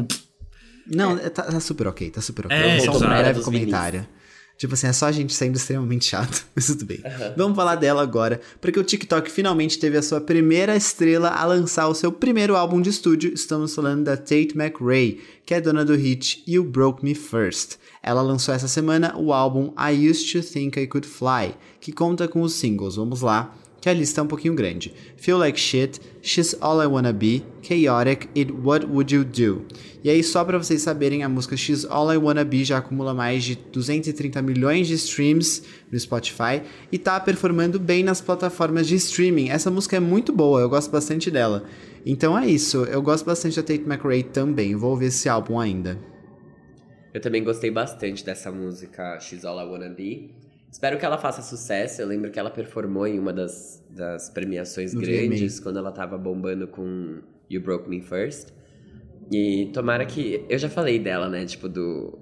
[0.86, 2.56] Não, tá, tá super ok, tá super ok.
[2.56, 3.06] É, só um exato.
[3.10, 4.08] breve comentário.
[4.56, 7.00] Tipo assim, é só a gente sendo extremamente chato, mas tudo bem.
[7.04, 7.34] Aham.
[7.36, 11.88] Vamos falar dela agora, porque o TikTok finalmente teve a sua primeira estrela a lançar
[11.88, 13.32] o seu primeiro álbum de estúdio.
[13.34, 17.76] Estamos falando da Tate McRae, que é dona do hit You Broke Me First.
[18.02, 22.28] Ela lançou essa semana o álbum I Used to Think I Could Fly, que conta
[22.28, 22.96] com os singles.
[22.96, 24.94] Vamos lá, que a lista é um pouquinho grande.
[25.18, 29.66] Feel Like Shit, She's All I Wanna Be, Chaotic e What Would You Do?
[30.02, 33.12] E aí, só pra vocês saberem, a música She's All I Wanna Be já acumula
[33.12, 38.94] mais de 230 milhões de streams no Spotify e tá performando bem nas plataformas de
[38.94, 39.50] streaming.
[39.50, 41.64] Essa música é muito boa, eu gosto bastante dela.
[42.06, 45.98] Então é isso, eu gosto bastante da Tate McRae também, vou ouvir esse álbum ainda.
[47.12, 50.43] Eu também gostei bastante dessa música She's All I Wanna Be.
[50.74, 52.02] Espero que ela faça sucesso.
[52.02, 56.18] Eu lembro que ela performou em uma das, das premiações No grandes, quando ela tava
[56.18, 58.48] bombando com You Broke Me First.
[59.30, 60.44] E tomara que.
[60.48, 61.46] Eu já falei dela, né?
[61.46, 62.18] Tipo, do.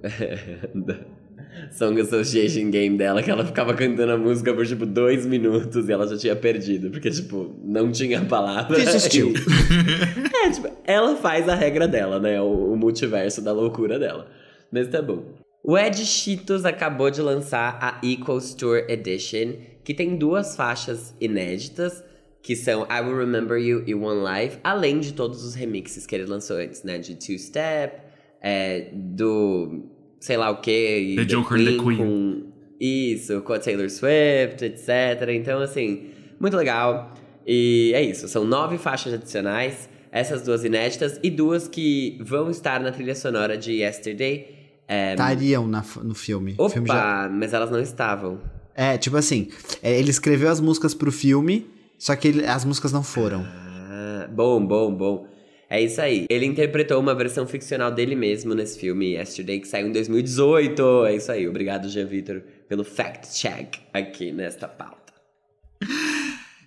[1.70, 5.92] Song Association Game dela, que ela ficava cantando a música por, tipo, dois minutos e
[5.92, 8.76] ela já tinha perdido, porque, tipo, não tinha palavra.
[8.76, 9.32] Desistiu.
[10.44, 12.38] é, tipo, ela faz a regra dela, né?
[12.42, 14.26] O, o multiverso da loucura dela.
[14.70, 15.41] Mas tá bom.
[15.64, 22.02] O Ed Cheetos acabou de lançar a Equals Tour Edition, que tem duas faixas inéditas,
[22.42, 26.16] que são I Will Remember You e One Life, além de todos os remixes que
[26.16, 26.98] ele lançou antes, né?
[26.98, 27.96] De Two Step,
[28.40, 29.84] é, do
[30.18, 31.14] sei lá o que.
[31.16, 31.96] The Joker and the Queen.
[31.96, 35.28] Com, isso, com a Taylor Swift, etc.
[35.28, 37.14] Então, assim, muito legal.
[37.46, 42.80] E é isso, são nove faixas adicionais, essas duas inéditas e duas que vão estar
[42.80, 44.61] na trilha sonora de Yesterday.
[44.92, 46.54] É, Estariam na, no filme.
[46.58, 48.40] O opa, filme já- mas elas não estavam.
[48.74, 49.48] É, tipo assim,
[49.82, 51.66] é, ele escreveu as músicas pro filme,
[51.98, 53.42] só que ele- as músicas não foram.
[53.46, 55.26] Ah, bom, bom, bom.
[55.70, 56.26] É isso aí.
[56.28, 61.06] Ele interpretou uma versão ficcional dele mesmo nesse filme Yesterday, que saiu em 2018.
[61.06, 61.48] É isso aí.
[61.48, 65.00] Obrigado, Jean Vitor, pelo fact-check aqui nesta pauta.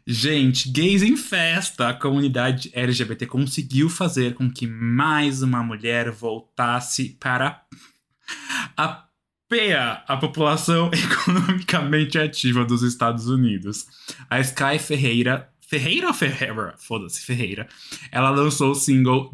[0.08, 7.18] Gente, gays em festa, a comunidade LGBT conseguiu fazer com que mais uma mulher voltasse
[7.20, 7.62] para a
[9.48, 13.86] PEA, a população economicamente ativa dos Estados Unidos.
[14.30, 16.76] A Sky Ferreira, Ferreira ou Ferreira?
[16.78, 17.68] Foda-se, Ferreira.
[18.12, 19.32] Ela lançou o single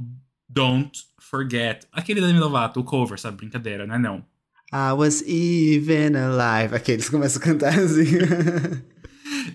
[0.50, 3.38] Don't Forget, aquele da Demi Lovato, o cover, sabe?
[3.38, 4.26] Brincadeira, não é não.
[4.74, 6.76] I was even alive.
[6.76, 8.06] Aqueles começam a cantar assim.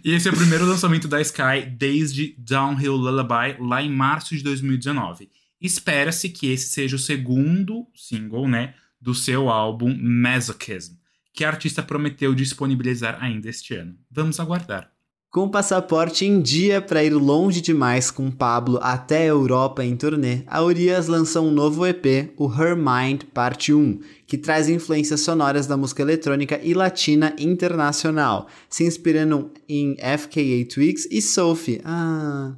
[0.05, 4.42] E esse é o primeiro lançamento da Sky desde Downhill Lullaby, lá em março de
[4.42, 5.29] 2019.
[5.61, 10.94] Espera-se que esse seja o segundo single, né, do seu álbum Masochism,
[11.32, 13.94] que a artista prometeu disponibilizar ainda este ano.
[14.11, 14.90] Vamos aguardar.
[15.30, 19.94] Com o passaporte em dia para ir longe demais com Pablo até a Europa em
[19.94, 25.20] turnê, a Urias lançou um novo EP, o Her Mind Parte 1, que traz influências
[25.20, 31.82] sonoras da música eletrônica e latina internacional, se inspirando em FKA Twigs e Sophie.
[31.85, 32.54] Ah.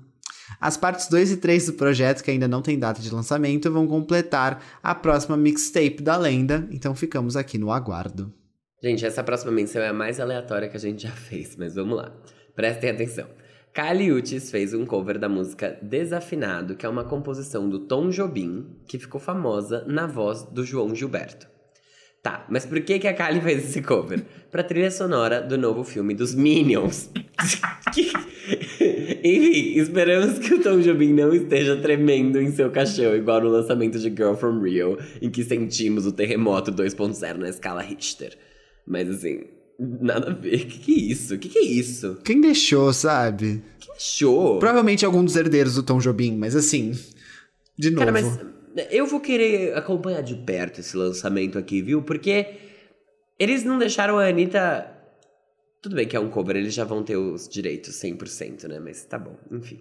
[0.61, 3.87] As partes 2 e 3 do projeto, que ainda não tem data de lançamento, vão
[3.87, 8.33] completar a próxima mixtape da lenda, então ficamos aqui no aguardo.
[8.83, 11.97] Gente, essa próxima menção é a mais aleatória que a gente já fez, mas vamos
[11.97, 12.13] lá.
[12.55, 13.27] Prestem atenção.
[13.73, 18.67] Kylie Uchis fez um cover da música Desafinado, que é uma composição do Tom Jobim,
[18.87, 21.49] que ficou famosa na voz do João Gilberto.
[22.23, 24.25] Tá, mas por que, que a Kylie fez esse cover?
[24.51, 27.11] Pra trilha sonora do novo filme dos Minions.
[29.23, 33.99] Enfim, esperamos que o Tom Jobim não esteja tremendo em seu caixão, igual no lançamento
[33.99, 38.37] de Girl From Rio, em que sentimos o terremoto 2.0 na escala Richter.
[38.87, 39.45] Mas assim,
[39.79, 40.67] nada a ver.
[40.67, 41.39] Que que é isso?
[41.39, 42.19] Que que é isso?
[42.25, 43.63] Quem deixou, sabe?
[43.79, 44.59] Que achou?
[44.59, 46.93] Provavelmente algum dos herdeiros do Tom Jobim, mas assim,
[47.79, 48.07] de novo.
[48.07, 48.41] Cara, mas
[48.91, 52.03] eu vou querer acompanhar de perto esse lançamento aqui, viu?
[52.03, 52.57] Porque
[53.39, 54.95] eles não deixaram a Anitta.
[55.81, 58.81] Tudo bem que é um cover, eles já vão ter os direitos 100%, né?
[58.81, 59.81] Mas tá bom, enfim.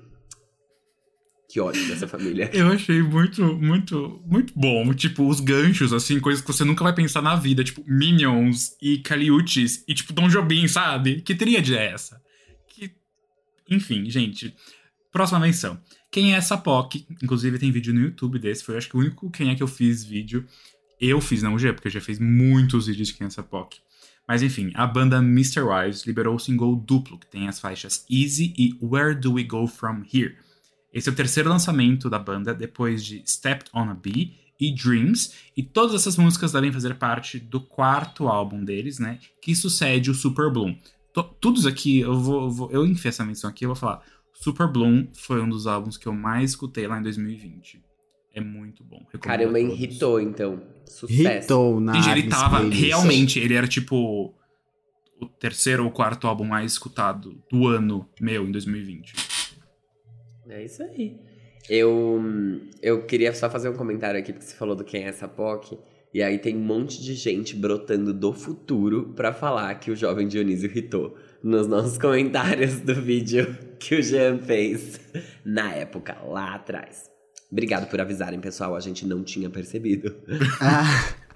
[1.49, 2.49] Que ódio dessa família.
[2.53, 4.93] Eu achei muito, muito, muito bom.
[4.93, 7.63] Tipo, os ganchos, assim, coisas que você nunca vai pensar na vida.
[7.63, 11.21] Tipo, Minions e Caliutes e, tipo, Tom Jobim, sabe?
[11.21, 12.21] Que tríade é essa?
[12.67, 12.91] Que...
[13.69, 14.53] Enfim, gente.
[15.11, 15.79] Próxima menção.
[16.11, 17.05] Quem é essa POC?
[17.23, 18.63] Inclusive, tem vídeo no YouTube desse.
[18.63, 20.45] Foi, acho que, o único quem é que eu fiz vídeo.
[20.99, 23.43] Eu fiz, não o G, porque eu já fez muitos vídeos de quem é essa
[23.43, 23.77] POC.
[24.27, 25.61] Mas enfim, a banda Mr.
[25.61, 29.67] Wives liberou o single duplo, que tem as faixas Easy e Where Do We Go
[29.67, 30.35] From Here.
[30.93, 35.31] Esse é o terceiro lançamento da banda, depois de Stepped on a Bee e Dreams,
[35.55, 39.19] e todas essas músicas devem fazer parte do quarto álbum deles, né?
[39.41, 40.75] Que sucede o Super Bloom.
[41.13, 42.71] To- Todos aqui, eu vou, vou.
[42.71, 44.01] Eu enfiei essa menção aqui, eu vou falar.
[44.39, 47.83] Super Bloom foi um dos álbuns que eu mais escutei lá em 2020.
[48.33, 49.03] É muito bom.
[49.11, 50.61] recomendo Caramba, irritou então.
[50.85, 51.45] Sucesso.
[51.45, 52.81] Hitou na Gente, ele tava Playlist.
[52.83, 54.33] realmente, ele era tipo
[55.19, 59.15] o terceiro ou quarto álbum mais escutado do ano meu em 2020.
[60.47, 61.19] É isso aí.
[61.67, 62.21] Eu,
[62.81, 65.79] eu queria só fazer um comentário aqui, porque você falou do quem é essa POC.
[66.13, 70.27] E aí tem um monte de gente brotando do futuro pra falar que o jovem
[70.27, 74.99] Dionísio irritou nos nossos comentários do vídeo que o Jean fez
[75.45, 77.09] na época, lá atrás.
[77.51, 78.75] Obrigado por avisarem, pessoal.
[78.75, 80.15] A gente não tinha percebido.
[80.61, 81.13] Ah.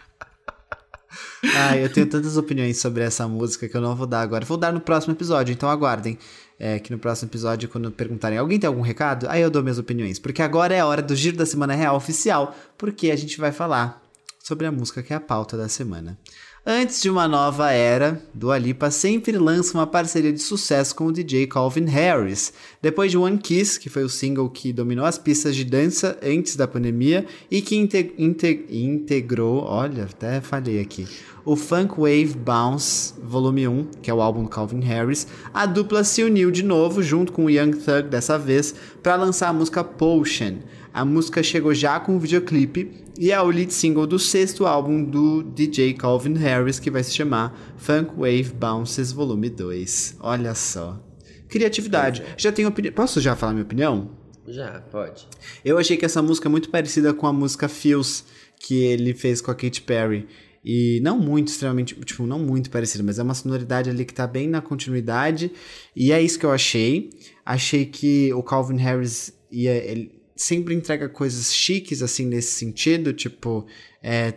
[1.56, 4.46] Ah, eu tenho tantas opiniões sobre essa música que eu não vou dar agora.
[4.46, 6.18] Vou dar no próximo episódio, então aguardem.
[6.60, 9.80] É, que no próximo episódio, quando perguntarem alguém tem algum recado, aí eu dou minhas
[9.80, 10.20] opiniões.
[10.20, 13.52] Porque agora é a hora do Giro da Semana Real oficial, porque a gente vai
[13.52, 14.02] falar
[14.44, 16.18] sobre a música que é a pauta da semana.
[16.64, 21.12] Antes de uma nova era, Dua Lipa sempre lança uma parceria de sucesso com o
[21.12, 22.54] DJ Calvin Harris.
[22.80, 26.56] Depois de One Kiss, que foi o single que dominou as pistas de dança antes
[26.56, 31.08] da pandemia e que inte- inte- integrou, olha, até falei aqui,
[31.44, 36.04] o Funk Wave Bounce Volume 1, que é o álbum do Calvin Harris, a dupla
[36.04, 39.84] se uniu de novo junto com o Young Thug dessa vez para lançar a música
[39.84, 40.58] Potion.
[40.94, 45.02] A música chegou já com o videoclipe e é o lead single do sexto álbum
[45.02, 50.18] do DJ Calvin Harris, que vai se chamar Funk Wave Bounces Volume 2.
[50.20, 51.02] Olha só.
[51.48, 52.24] Criatividade.
[52.36, 52.94] Já tenho opinião.
[52.94, 54.12] Posso já falar minha opinião?
[54.46, 55.30] Já, pode.
[55.64, 58.26] Eu achei que essa música é muito parecida com a música Feels,
[58.60, 60.28] que ele fez com a Katy Perry.
[60.64, 64.28] E não muito, extremamente, tipo, não muito parecido, mas é uma sonoridade ali que tá
[64.28, 65.54] bem na continuidade.
[65.96, 67.10] E é isso que eu achei.
[67.46, 73.14] Achei que o Calvin Harris ia, ele sempre entrega coisas chiques, assim, nesse sentido.
[73.14, 73.66] Tipo,
[74.02, 74.34] é,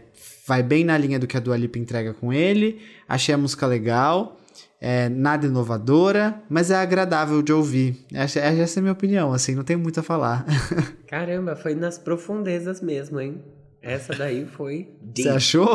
[0.47, 2.81] vai bem na linha do que a Dua Lipa entrega com ele.
[3.09, 4.39] Achei a música legal.
[4.81, 8.05] É, nada inovadora, mas é agradável de ouvir.
[8.13, 10.45] Essa, essa é a minha opinião, assim, não tem muito a falar.
[11.09, 13.43] Caramba, foi nas profundezas mesmo, hein?
[13.81, 14.91] Essa daí foi.
[15.15, 15.75] Você achou?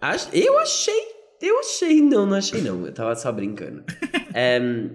[0.00, 0.28] Ach...
[0.32, 1.02] Eu achei.
[1.40, 2.00] Eu achei.
[2.00, 2.86] Não, não achei não.
[2.86, 3.82] Eu tava só brincando.
[4.34, 4.90] é...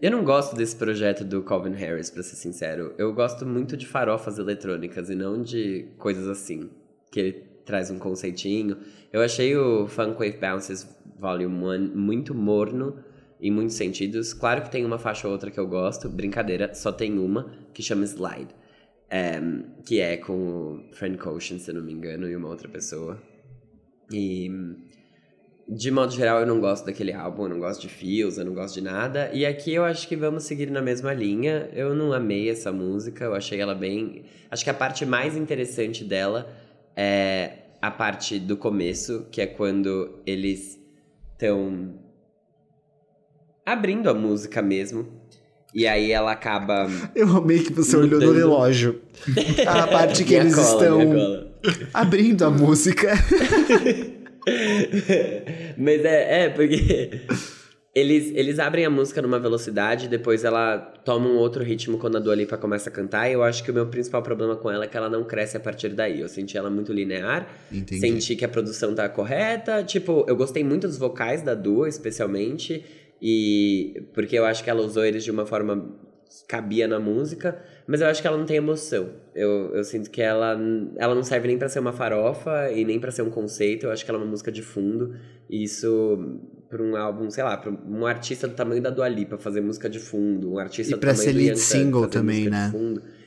[0.00, 2.94] eu não gosto desse projeto do Calvin Harris, pra ser sincero.
[2.98, 6.70] Eu gosto muito de farofas eletrônicas e não de coisas assim.
[7.10, 7.32] Que ele
[7.64, 8.78] traz um conceitinho.
[9.12, 10.86] Eu achei o Funk Wave Bounces
[11.18, 13.02] Volume 1 muito morno
[13.40, 14.32] em muitos sentidos.
[14.32, 17.82] Claro que tem uma faixa ou outra que eu gosto, brincadeira, só tem uma que
[17.82, 18.54] chama Slide.
[19.08, 19.40] É,
[19.86, 23.22] que é com o Frank Ocean, se não me engano, e uma outra pessoa.
[24.10, 24.50] E
[25.68, 28.54] de modo geral eu não gosto daquele álbum, eu não gosto de fios, eu não
[28.54, 29.30] gosto de nada.
[29.32, 31.68] E aqui eu acho que vamos seguir na mesma linha.
[31.72, 34.24] Eu não amei essa música, eu achei ela bem.
[34.50, 36.48] Acho que a parte mais interessante dela
[36.96, 37.52] é
[37.82, 40.78] a parte do começo, que é quando eles
[41.32, 41.94] estão
[43.64, 45.08] abrindo a música mesmo.
[45.74, 46.88] E aí ela acaba.
[47.14, 48.14] Eu amei que você mudando.
[48.18, 49.02] olhou no relógio.
[49.66, 51.50] A parte que eles cola, estão
[51.92, 53.12] abrindo a música.
[55.76, 57.22] Mas é, é porque
[57.94, 62.20] eles, eles abrem a música numa velocidade, depois ela toma um outro ritmo quando a
[62.20, 64.84] Dua Lipa começa a cantar, e eu acho que o meu principal problema com ela
[64.84, 66.20] é que ela não cresce a partir daí.
[66.20, 68.00] Eu senti ela muito linear, Entendi.
[68.00, 72.84] senti que a produção tá correta, tipo, eu gostei muito dos vocais da Dua, especialmente,
[73.20, 76.05] e porque eu acho que ela usou eles de uma forma
[76.48, 79.10] cabia na música, mas eu acho que ela não tem emoção.
[79.34, 80.58] Eu, eu sinto que ela,
[80.96, 83.86] ela não serve nem para ser uma farofa e nem para ser um conceito.
[83.86, 85.14] Eu acho que ela é uma música de fundo.
[85.48, 89.38] E isso, para um álbum, sei lá, para um artista do tamanho da Dua Lipa
[89.38, 92.70] fazer música de fundo, um artista e do tamanho ser do lead single também, né?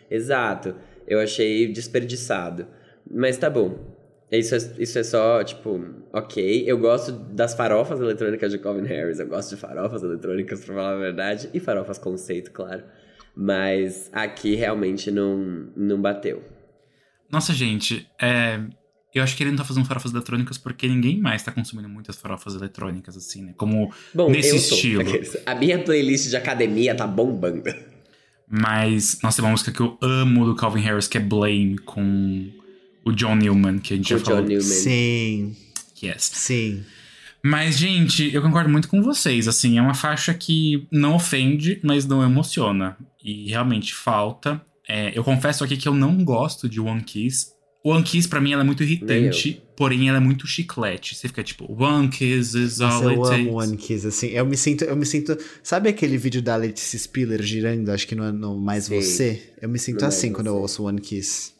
[0.09, 0.75] Exato.
[1.07, 2.67] Eu achei desperdiçado.
[3.09, 3.98] Mas tá bom.
[4.31, 6.63] Isso é, isso é só, tipo, ok.
[6.67, 9.19] Eu gosto das farofas eletrônicas de Calvin Harris.
[9.19, 11.49] Eu gosto de farofas eletrônicas, pra falar a verdade.
[11.53, 12.83] E farofas conceito, claro.
[13.35, 16.43] Mas aqui realmente não, não bateu.
[17.31, 18.59] Nossa, gente, é,
[19.13, 22.15] eu acho que ele não tá fazendo farofas eletrônicas porque ninguém mais tá consumindo muitas
[22.17, 23.53] farofas eletrônicas, assim, né?
[23.57, 25.03] Como Bom, nesse estilo.
[25.45, 27.63] A minha playlist de academia tá bombando.
[28.47, 32.51] Mas, nossa, tem uma música que eu amo do Calvin Harris, que é Blame, com
[33.09, 34.45] o John Newman, que a gente o já John falou.
[34.45, 34.61] Newman.
[34.63, 35.55] Sim.
[36.01, 36.31] Yes.
[36.33, 36.83] Sim.
[37.43, 39.47] Mas, gente, eu concordo muito com vocês.
[39.47, 42.97] Assim, é uma faixa que não ofende, mas não emociona.
[43.23, 44.61] E realmente falta.
[44.87, 47.47] É, eu confesso aqui que eu não gosto de One Kiss.
[47.83, 51.15] One Kiss, pra mim, ela é muito irritante, porém ela é muito chiclete.
[51.15, 53.47] Você fica tipo, One Kiss is all Nossa, it eu takes.
[53.47, 54.27] amo One Kiss, assim.
[54.27, 55.37] Eu me sinto, eu me sinto.
[55.63, 59.01] Sabe aquele vídeo da Leticia Spiller girando, acho que no, no Mais Sim.
[59.01, 59.53] Você?
[59.61, 60.57] Eu me sinto assim quando você.
[60.57, 61.53] eu ouço One Kiss.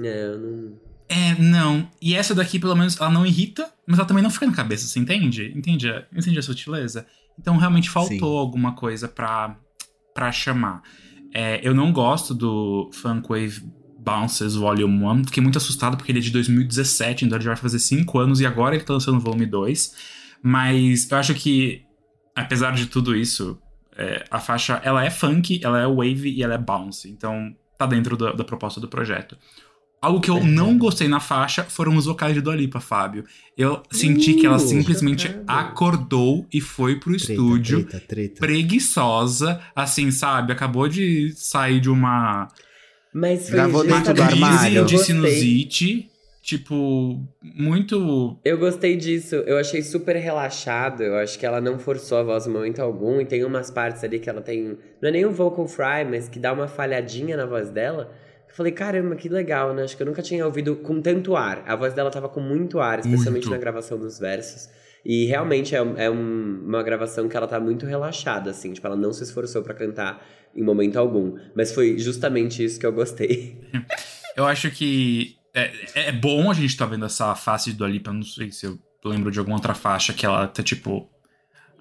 [0.00, 0.72] É, não.
[1.08, 1.88] É, não.
[2.00, 4.86] E essa daqui, pelo menos, ela não irrita, mas ela também não fica na cabeça,
[4.86, 5.52] você entende?
[5.54, 7.06] Entende a, entende a sutileza?
[7.38, 8.38] Então realmente faltou Sim.
[8.38, 9.56] alguma coisa pra,
[10.14, 10.82] pra chamar.
[11.32, 13.62] É, eu não gosto do Funk Wave
[13.98, 15.24] Bounces Volume 1.
[15.24, 18.40] Fiquei muito assustado porque ele é de 2017, então ele já vai fazer 5 anos
[18.40, 19.94] e agora ele tá lançando o volume 2.
[20.42, 21.82] Mas eu acho que,
[22.36, 23.58] apesar de tudo isso,
[23.96, 27.10] é, a faixa ela é funk, ela é wave e ela é bounce.
[27.10, 29.36] Então tá dentro da, da proposta do projeto.
[30.04, 30.42] Algo que eu é.
[30.42, 33.24] não gostei na faixa foram os vocais de Dua Lipa, Fábio.
[33.56, 38.40] Eu senti uh, que ela uh, simplesmente acordou e foi pro treta, estúdio treta, treta.
[38.40, 40.52] preguiçosa, assim, sabe?
[40.52, 42.48] Acabou de sair de uma
[43.14, 44.84] Mas foi Gravou dentro do armário.
[44.84, 46.10] de sinusite.
[46.42, 48.38] Tipo, muito.
[48.44, 49.36] Eu gostei disso.
[49.36, 51.02] Eu achei super relaxado.
[51.02, 53.18] Eu acho que ela não forçou a voz em momento algum.
[53.22, 54.76] E tem umas partes ali que ela tem.
[55.00, 58.12] Não é nem um vocal fry, mas que dá uma falhadinha na voz dela
[58.54, 59.82] falei, caramba, que legal, né?
[59.82, 61.62] Acho que eu nunca tinha ouvido com tanto ar.
[61.66, 63.50] A voz dela tava com muito ar, especialmente muito.
[63.50, 64.68] na gravação dos versos.
[65.04, 68.72] E realmente é, é um, uma gravação que ela tá muito relaxada, assim.
[68.72, 70.24] Tipo, ela não se esforçou para cantar
[70.54, 71.36] em momento algum.
[71.54, 73.60] Mas foi justamente isso que eu gostei.
[74.36, 78.12] eu acho que é, é bom a gente tá vendo essa face do Alipa.
[78.12, 81.10] Não sei se eu lembro de alguma outra faixa que ela tá, tipo,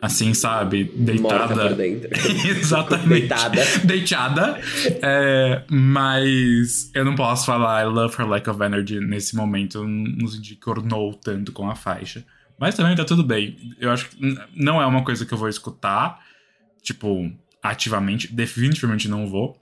[0.04, 0.91] assim, sabe?
[0.97, 1.56] Deitada.
[1.56, 2.10] Morta por dentro.
[2.45, 3.08] Exatamente.
[3.08, 3.62] Deitada.
[3.86, 4.62] Deitada.
[5.01, 9.78] É, mas eu não posso falar I love her lack of energy nesse momento.
[9.78, 12.26] Eu não senti que ornou tanto com a faixa.
[12.60, 13.58] Mas também tá tudo bem.
[13.80, 16.20] Eu acho que não é uma coisa que eu vou escutar,
[16.82, 17.32] tipo,
[17.62, 18.28] ativamente.
[18.28, 19.56] Definitivamente não vou.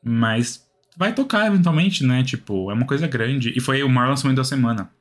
[0.00, 0.62] Mas
[0.96, 2.22] vai tocar eventualmente, né?
[2.22, 3.52] Tipo, é uma coisa grande.
[3.56, 4.92] E foi o maior lançamento da semana.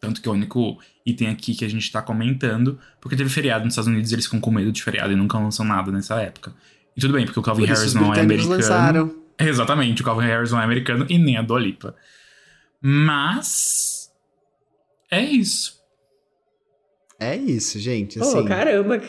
[0.00, 3.64] Tanto que é o único item aqui que a gente tá comentando, porque teve feriado
[3.64, 6.20] nos Estados Unidos e eles ficam com medo de feriado e nunca lançam nada nessa
[6.20, 6.54] época.
[6.96, 8.50] E tudo bem, porque o Calvin Por isso Harris não é americano.
[8.56, 9.14] lançaram.
[9.38, 11.94] Exatamente, o Calvin Harris não é americano e nem a Dua Lipa.
[12.80, 14.10] Mas.
[15.10, 15.78] É isso.
[17.18, 18.18] É isso, gente.
[18.20, 19.00] Assim, caramba.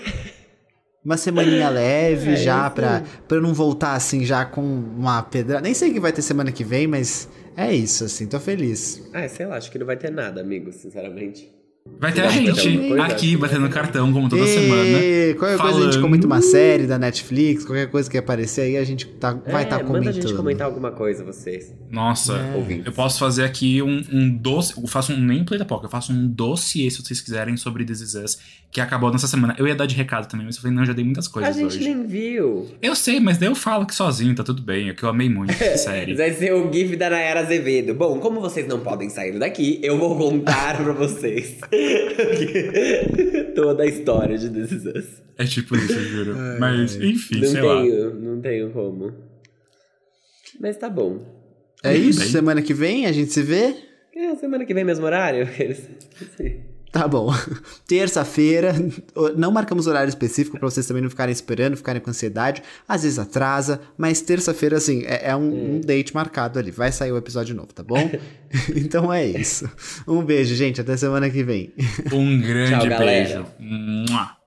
[1.04, 5.60] Uma semaninha leve É, já pra, pra eu não voltar assim já com uma pedra.
[5.62, 7.28] Nem sei o que vai ter semana que vem, mas
[7.58, 9.02] é isso, assim, tô feliz.
[9.14, 11.61] Ah, sei lá, acho que não vai ter nada, amigo, sinceramente.
[12.00, 15.36] Vai ter a Vai gente aqui batendo cartão, como toda E semana.
[15.36, 18.78] qualquer coisa a gente falando- comenta uma série da Netflix, qualquer coisa que aparecer aí
[18.78, 20.08] a gente tá, vai é, estar tá manda comentando.
[20.10, 21.74] a gente comentar alguma coisa, vocês.
[21.90, 22.82] Nossa, É.
[22.86, 24.74] Eu posso fazer aqui um, um doce.
[24.80, 27.84] Eu faço um nem play da POC, eu faço um dossiê, se vocês quiserem, sobre
[27.84, 28.38] This Is Us,
[28.72, 29.56] que acabou nessa semana.
[29.58, 31.32] Eu ia dar de recado também, mas eu falei, não, eu já dei muitas a
[31.32, 31.84] coisas gente hoje.
[31.84, 32.68] nem viu.
[32.82, 34.90] Eu sei, mas daí eu falo aqui sozinho, tá tudo bem.
[34.90, 36.14] É que eu amei muito essa série.
[36.16, 37.94] Vai ser o GIF da Nayara Azevedo.
[37.96, 41.56] Bom, como vocês não podem sair daqui, eu vou contar pra vocês
[43.56, 45.22] toda a história de This Is Us.
[45.38, 46.36] É tipo isso, eu juro.
[46.60, 47.82] Mas, enfim, Não sei lá.
[47.82, 49.14] tenho, não tenho como.
[50.60, 51.20] Mas tá bom.
[51.84, 52.30] É isso, Bem.
[52.30, 53.76] semana que vem a gente se vê?
[54.16, 55.48] É, semana que vem mesmo horário?
[56.92, 57.34] Tá bom.
[57.88, 58.74] Terça-feira,
[59.38, 62.62] não marcamos horário específico pra vocês também não ficarem esperando, ficarem com ansiedade.
[62.88, 66.70] Às vezes atrasa, mas terça-feira, assim, é, é um, um date marcado ali.
[66.70, 68.12] Vai sair o episódio novo, tá bom?
[68.76, 69.70] então é isso.
[70.08, 70.82] Um beijo, gente.
[70.82, 71.74] Até semana que vem.
[72.12, 73.46] Um grande Tchau, beijo.